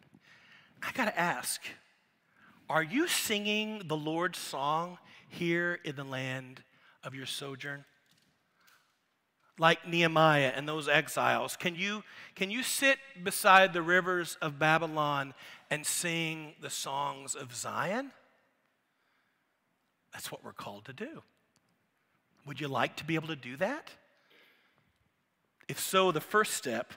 I 0.83 0.93
got 0.93 1.07
to 1.07 1.19
ask, 1.19 1.61
are 2.69 2.83
you 2.83 3.09
singing 3.09 3.83
the 3.87 3.97
Lord's 3.97 4.39
song 4.39 4.99
here 5.29 5.79
in 5.85 5.97
the 5.97 6.05
land 6.05 6.63
of 7.03 7.15
your 7.15 7.27
sojourn? 7.27 7.85
Like 9.59 9.89
Nehemiah 9.89 10.53
and 10.55 10.69
those 10.69 10.89
exiles, 10.89 11.57
can 11.57 11.75
you, 11.75 12.05
can 12.37 12.51
you 12.51 12.63
sit 12.63 12.99
beside 13.25 13.73
the 13.73 13.83
rivers 13.83 14.39
of 14.41 14.59
Babylon 14.59 15.35
and 15.71 15.85
sing 15.87 16.55
the 16.61 16.71
songs 16.71 17.35
of 17.35 17.55
Zion? 17.55 18.11
That's 20.13 20.33
what 20.33 20.45
we're 20.45 20.53
called 20.53 20.85
to 20.87 20.93
do. 20.93 21.23
Would 22.47 22.61
you 22.61 22.69
like 22.69 22.97
to 22.97 23.05
be 23.05 23.15
able 23.15 23.29
to 23.29 23.37
do 23.37 23.57
that? 23.57 23.91
If 25.69 25.79
so, 25.79 26.13
the 26.13 26.21
first 26.21 26.55
step 26.55 26.95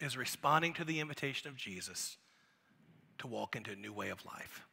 is 0.00 0.16
responding 0.16 0.74
to 0.74 0.84
the 0.84 1.00
invitation 1.00 1.48
of 1.48 1.56
Jesus 1.56 2.16
to 3.18 3.26
walk 3.26 3.56
into 3.56 3.72
a 3.72 3.76
new 3.76 3.92
way 3.92 4.10
of 4.10 4.24
life. 4.24 4.64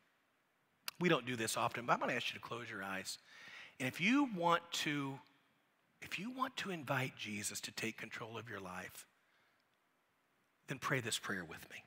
We 1.00 1.10
don't 1.10 1.26
do 1.26 1.36
this 1.36 1.58
often, 1.58 1.86
but 1.86 1.94
I'm 1.94 2.00
going 2.00 2.10
to 2.10 2.16
ask 2.16 2.34
you 2.34 2.40
to 2.40 2.46
close 2.46 2.70
your 2.70 2.84
eyes. 2.84 3.18
And 3.80 3.88
if 3.88 4.02
you 4.02 4.30
want 4.36 4.62
to 4.72 5.20
if 6.02 6.18
you 6.18 6.32
want 6.32 6.56
to 6.58 6.72
invite 6.72 7.18
Jesus 7.18 7.60
to 7.62 7.72
take 7.72 7.98
control 7.98 8.38
of 8.38 8.50
your 8.50 8.62
life, 8.62 9.06
then 10.70 10.80
pray 10.80 11.01
this 11.01 11.20
prayer 11.20 11.43
with 11.43 11.70
me. 11.70 11.84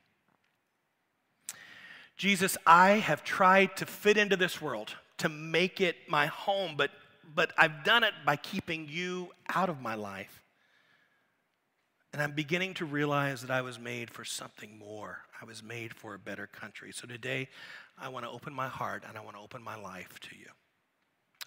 Jesus, 2.16 2.58
I 2.66 2.92
have 2.92 3.24
tried 3.24 3.76
to 3.78 3.86
fit 3.86 4.16
into 4.16 4.36
this 4.36 4.60
world, 4.60 4.94
to 5.18 5.28
make 5.28 5.80
it 5.80 5.96
my 6.08 6.26
home, 6.26 6.74
but, 6.76 6.90
but 7.34 7.52
I've 7.56 7.84
done 7.84 8.04
it 8.04 8.12
by 8.26 8.36
keeping 8.36 8.86
you 8.88 9.30
out 9.54 9.68
of 9.68 9.80
my 9.80 9.94
life. 9.94 10.42
And 12.12 12.20
I'm 12.20 12.32
beginning 12.32 12.74
to 12.74 12.84
realize 12.84 13.40
that 13.40 13.50
I 13.50 13.62
was 13.62 13.78
made 13.78 14.10
for 14.10 14.24
something 14.24 14.78
more. 14.78 15.20
I 15.40 15.46
was 15.46 15.62
made 15.62 15.94
for 15.94 16.14
a 16.14 16.18
better 16.18 16.46
country. 16.46 16.92
So 16.92 17.06
today, 17.06 17.48
I 17.98 18.08
want 18.08 18.26
to 18.26 18.30
open 18.30 18.52
my 18.52 18.68
heart 18.68 19.04
and 19.08 19.16
I 19.16 19.22
want 19.22 19.36
to 19.36 19.42
open 19.42 19.62
my 19.62 19.76
life 19.76 20.20
to 20.20 20.36
you. 20.36 20.48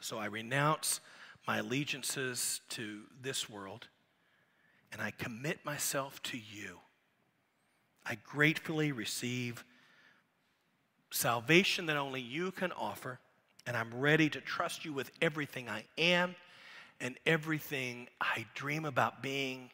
So 0.01 0.17
I 0.17 0.25
renounce 0.25 1.01
my 1.47 1.59
allegiances 1.59 2.61
to 2.69 3.01
this 3.21 3.47
world 3.49 3.87
and 4.91 5.01
I 5.01 5.11
commit 5.11 5.63
myself 5.63 6.21
to 6.23 6.37
you. 6.37 6.79
I 8.05 8.15
gratefully 8.23 8.91
receive 8.91 9.63
salvation 11.11 11.87
that 11.87 11.97
only 11.97 12.21
you 12.21 12.51
can 12.51 12.71
offer, 12.73 13.19
and 13.65 13.75
I'm 13.75 13.93
ready 13.95 14.29
to 14.29 14.41
trust 14.41 14.85
you 14.85 14.93
with 14.93 15.11
everything 15.21 15.67
I 15.69 15.85
am 15.97 16.35
and 16.99 17.17
everything 17.25 18.07
I 18.21 18.45
dream 18.53 18.85
about 18.85 19.23
being. 19.23 19.71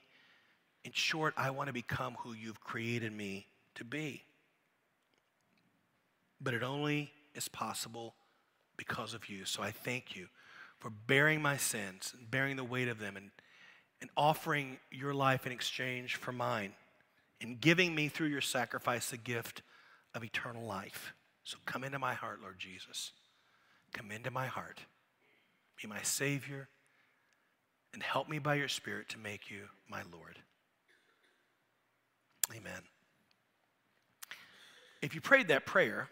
In 0.86 0.92
short, 0.94 1.34
I 1.36 1.50
want 1.52 1.68
to 1.68 1.74
become 1.74 2.16
who 2.20 2.34
you've 2.34 2.62
created 2.62 3.12
me 3.12 3.48
to 3.76 3.84
be. 3.84 4.24
But 6.40 6.54
it 6.54 6.64
only 6.64 7.12
is 7.36 7.48
possible 7.48 8.16
because 8.78 9.14
of 9.14 9.30
you. 9.30 9.46
So 9.46 9.62
I 9.62 9.72
thank 9.72 10.16
you 10.16 10.28
for 10.80 10.90
bearing 10.90 11.42
my 11.42 11.58
sins 11.58 12.14
and 12.18 12.32
bearing 12.32 12.56
the 12.56 12.64
weight 12.64 12.88
of 12.88 12.98
them 12.98 13.16
and, 13.16 13.30
and 14.00 14.10
offering 14.18 14.80
your 14.90 15.14
life 15.14 15.46
in 15.46 15.52
exchange 15.52 16.16
for 16.16 16.32
mine 16.32 16.74
and 17.42 17.60
giving 17.60 17.96
me 17.96 18.08
through 18.08 18.28
your 18.28 18.42
sacrifice 18.42 19.10
the 19.10 19.18
gift 19.18 19.62
of 20.14 20.24
eternal 20.24 20.66
life. 20.66 21.14
So 21.44 21.58
come 21.66 21.84
into 21.84 22.00
my 22.00 22.14
heart, 22.14 22.40
Lord 22.42 22.60
Jesus. 22.60 23.12
Come 23.94 24.12
into 24.12 24.32
my 24.32 24.46
heart. 24.46 24.80
Be 25.82 25.88
my 25.88 26.02
Savior 26.04 26.70
and 27.94 28.04
help 28.04 28.30
me 28.30 28.40
by 28.40 28.56
your 28.56 28.68
Spirit 28.68 29.10
to 29.10 29.18
make 29.18 29.50
you 29.50 29.64
my 29.90 30.02
Lord. 30.14 30.38
Amen. 32.56 32.82
If 35.02 35.16
you 35.16 35.22
prayed 35.22 35.48
that 35.48 35.66
prayer, 35.66 36.10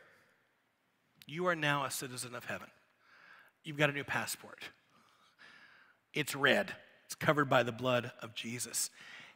you 1.27 1.45
are 1.45 1.55
now 1.55 1.85
a 1.85 1.91
citizen 1.91 2.33
of 2.33 2.45
heaven. 2.45 2.67
You've 3.63 3.77
got 3.77 3.89
a 3.89 3.93
new 3.93 4.03
passport. 4.03 4.63
It's 6.13 6.35
red, 6.35 6.73
it's 7.05 7.13
covered 7.13 7.49
by 7.49 7.61
the 7.61 7.71
blood 7.71 8.11
of 8.21 8.33
Jesus. 8.33 8.89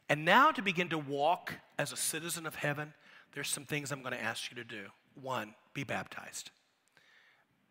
And 0.09 0.25
now, 0.25 0.51
to 0.51 0.61
begin 0.61 0.89
to 0.89 0.97
walk 0.97 1.53
as 1.79 1.91
a 1.91 1.97
citizen 1.97 2.45
of 2.45 2.55
heaven, 2.55 2.93
there's 3.33 3.49
some 3.49 3.65
things 3.65 3.91
I'm 3.91 4.01
going 4.01 4.13
to 4.13 4.21
ask 4.21 4.51
you 4.51 4.55
to 4.55 4.63
do. 4.63 4.85
One, 5.21 5.55
be 5.73 5.83
baptized. 5.83 6.51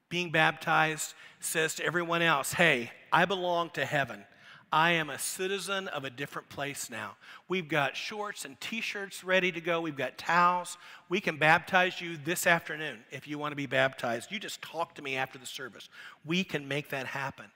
Being 0.08 0.30
baptized 0.30 1.14
says 1.40 1.74
to 1.76 1.84
everyone 1.84 2.22
else, 2.22 2.52
hey, 2.52 2.90
I 3.12 3.24
belong 3.24 3.70
to 3.70 3.84
heaven. 3.84 4.24
I 4.72 4.92
am 4.92 5.10
a 5.10 5.18
citizen 5.18 5.88
of 5.88 6.04
a 6.04 6.10
different 6.10 6.48
place 6.48 6.88
now. 6.88 7.16
We've 7.46 7.68
got 7.68 7.94
shorts 7.94 8.46
and 8.46 8.58
t 8.58 8.80
shirts 8.80 9.22
ready 9.22 9.52
to 9.52 9.60
go. 9.60 9.82
We've 9.82 9.96
got 9.96 10.16
towels. 10.16 10.78
We 11.10 11.20
can 11.20 11.36
baptize 11.36 12.00
you 12.00 12.16
this 12.16 12.46
afternoon 12.46 13.00
if 13.10 13.28
you 13.28 13.38
want 13.38 13.52
to 13.52 13.56
be 13.56 13.66
baptized. 13.66 14.32
You 14.32 14.38
just 14.38 14.62
talk 14.62 14.94
to 14.94 15.02
me 15.02 15.16
after 15.16 15.38
the 15.38 15.46
service. 15.46 15.90
We 16.24 16.42
can 16.42 16.66
make 16.66 16.88
that 16.88 17.06
happen. 17.06 17.46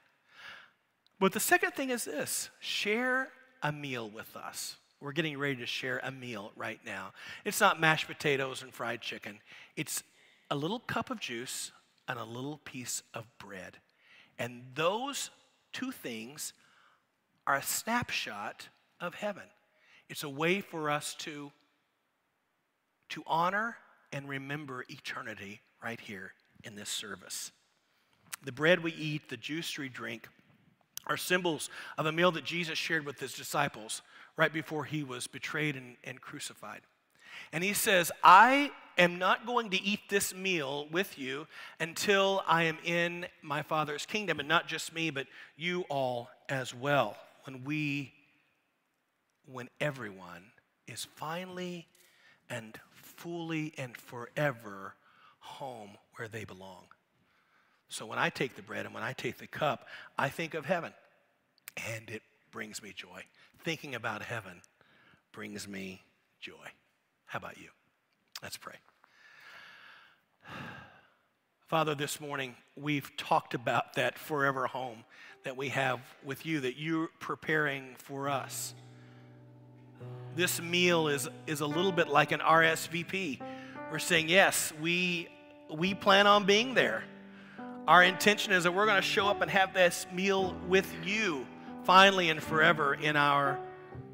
But 1.18 1.33
the 1.33 1.41
second 1.41 1.72
thing 1.72 1.89
is 1.89 2.05
this 2.05 2.51
share 2.61 3.31
a 3.63 3.73
meal 3.73 4.09
with 4.09 4.37
us. 4.37 4.77
We're 5.01 5.13
getting 5.13 5.39
ready 5.39 5.57
to 5.57 5.67
share 5.67 6.01
a 6.03 6.11
meal 6.11 6.53
right 6.57 6.81
now. 6.85 7.13
It's 7.45 7.61
not 7.61 7.81
mashed 7.81 8.07
potatoes 8.07 8.63
and 8.63 8.73
fried 8.73 9.01
chicken, 9.01 9.41
it's 9.77 10.03
a 10.51 10.57
little 10.57 10.81
cup 10.81 11.11
of 11.11 11.21
juice 11.21 11.73
and 12.09 12.19
a 12.19 12.25
little 12.25 12.59
piece 12.59 13.03
of 13.15 13.25
bread. 13.39 13.79
And 14.39 14.63
those 14.75 15.31
two 15.73 15.91
things 15.91 16.53
are 17.47 17.57
a 17.57 17.63
snapshot 17.63 18.69
of 19.01 19.15
heaven. 19.15 19.43
It's 20.09 20.23
a 20.23 20.29
way 20.29 20.61
for 20.61 20.91
us 20.91 21.15
to, 21.21 21.51
to 23.11 23.23
honor 23.27 23.77
and 24.13 24.29
remember 24.29 24.85
eternity 24.89 25.61
right 25.83 26.01
here 26.01 26.33
in 26.65 26.77
this 26.77 26.89
service. 26.89 27.51
The 28.45 28.53
bread 28.53 28.83
we 28.83 28.93
eat, 28.93 29.29
the 29.29 29.37
juice 29.37 29.77
we 29.79 29.89
drink, 29.89 30.29
are 31.07 31.17
symbols 31.17 31.71
of 31.99 32.07
a 32.07 32.13
meal 32.13 32.33
that 32.33 32.45
Jesus 32.45 32.79
shared 32.79 33.07
with 33.07 33.21
his 33.21 33.33
disciples 33.33 34.03
right 34.37 34.53
before 34.53 34.85
he 34.85 35.03
was 35.03 35.27
betrayed 35.27 35.77
and, 35.77 35.97
and 36.05 36.21
crucified. 36.21 36.81
And 37.53 37.63
he 37.63 37.73
says, 37.73 38.11
I 38.25 38.71
am 38.99 39.19
not 39.19 39.47
going 39.47 39.71
to 39.71 39.83
eat 39.83 40.01
this 40.09 40.35
meal 40.35 40.89
with 40.91 41.19
you 41.19 41.47
until 41.81 42.43
I 42.47 42.65
am 42.65 42.79
in 42.85 43.27
my 43.43 43.63
Father's 43.63 44.07
kingdom, 44.07 44.41
and 44.41 44.49
not 44.49 44.67
just 44.67 44.95
me, 44.95 45.11
but 45.11 45.27
you 45.57 45.83
all 45.89 46.29
as 46.49 46.75
well 46.75 47.17
when 47.45 47.65
we, 47.65 48.13
when 49.51 49.69
everyone 49.81 50.45
is 50.87 51.05
finally 51.05 51.87
and 52.49 52.79
fully 52.93 53.73
and 53.79 53.97
forever 53.97 54.95
home 55.39 55.91
where 56.17 56.29
they 56.29 56.45
belong. 56.45 56.85
So 57.89 58.07
when 58.07 58.18
I 58.18 58.30
take 58.30 58.57
the 58.57 58.62
bread 58.62 58.84
and 58.84 58.95
when 58.95 59.03
I 59.03 59.12
take 59.12 59.39
the 59.39 59.47
cup, 59.47 59.87
I 60.18 60.28
think 60.28 60.55
of 60.55 60.64
heaven, 60.64 60.93
and 61.89 62.11
it 62.11 62.22
brings 62.51 62.82
me 62.82 62.93
joy. 62.95 63.22
Thinking 63.64 63.95
about 63.95 64.22
heaven 64.22 64.61
brings 65.32 65.68
me 65.68 66.03
joy. 66.41 66.68
How 67.26 67.39
about 67.39 67.59
you? 67.59 67.68
Let's 68.43 68.57
pray. 68.57 68.76
Father, 71.66 71.95
this 71.95 72.20
morning 72.20 72.55
we've 72.76 73.16
talked 73.16 73.55
about 73.55 73.95
that 73.95 74.18
forever 74.18 74.66
home 74.66 75.05
that 75.43 75.57
we 75.57 75.68
have 75.70 76.01
with 76.24 76.47
you, 76.47 76.61
that 76.61 76.78
you're 76.78 77.09
preparing 77.18 77.97
for 77.99 78.28
us. 78.28 78.74
This 80.37 80.61
meal 80.61 81.09
is, 81.09 81.28
is 81.47 81.61
a 81.61 81.66
little 81.66 81.93
bit 81.93 82.09
like 82.09 82.30
an 82.30 82.41
RSVP. 82.41 83.41
We're 83.91 83.99
saying, 83.99 84.28
yes, 84.28 84.72
we, 84.80 85.28
we 85.68 85.95
plan 85.95 86.26
on 86.26 86.45
being 86.45 86.74
there. 86.74 87.05
Our 87.87 88.03
intention 88.03 88.53
is 88.53 88.64
that 88.64 88.74
we're 88.74 88.87
going 88.87 89.01
to 89.01 89.03
show 89.03 89.28
up 89.28 89.43
and 89.43 89.51
have 89.51 89.72
this 89.72 90.07
meal 90.12 90.57
with 90.68 90.93
you 91.05 91.47
finally 91.84 92.30
and 92.30 92.43
forever 92.43 92.95
in 92.95 93.14
our 93.14 93.61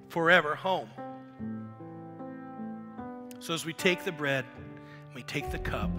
forever 0.08 0.54
home. 0.54 0.90
So 3.38 3.54
as 3.54 3.64
we 3.64 3.72
take 3.72 4.04
the 4.04 4.12
bread 4.12 4.44
we 5.14 5.22
take 5.22 5.50
the 5.50 5.58
cup, 5.58 5.90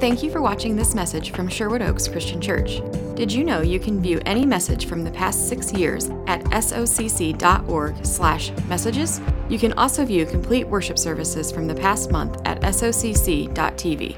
Thank 0.00 0.22
you 0.22 0.30
for 0.30 0.40
watching 0.42 0.76
this 0.76 0.94
message 0.94 1.30
from 1.30 1.48
Sherwood 1.48 1.80
Oaks 1.80 2.08
Christian 2.08 2.38
Church. 2.40 2.82
Did 3.14 3.32
you 3.32 3.42
know 3.42 3.62
you 3.62 3.80
can 3.80 4.02
view 4.02 4.20
any 4.26 4.44
message 4.44 4.86
from 4.86 5.02
the 5.02 5.10
past 5.10 5.48
six 5.48 5.72
years 5.72 6.10
at 6.26 6.44
socc.org/messages? 6.44 9.20
You 9.48 9.58
can 9.58 9.72
also 9.74 10.04
view 10.04 10.26
complete 10.26 10.66
worship 10.66 10.98
services 10.98 11.50
from 11.50 11.68
the 11.68 11.74
past 11.74 12.10
month 12.10 12.38
at 12.44 12.60
socc.tv. 12.60 14.16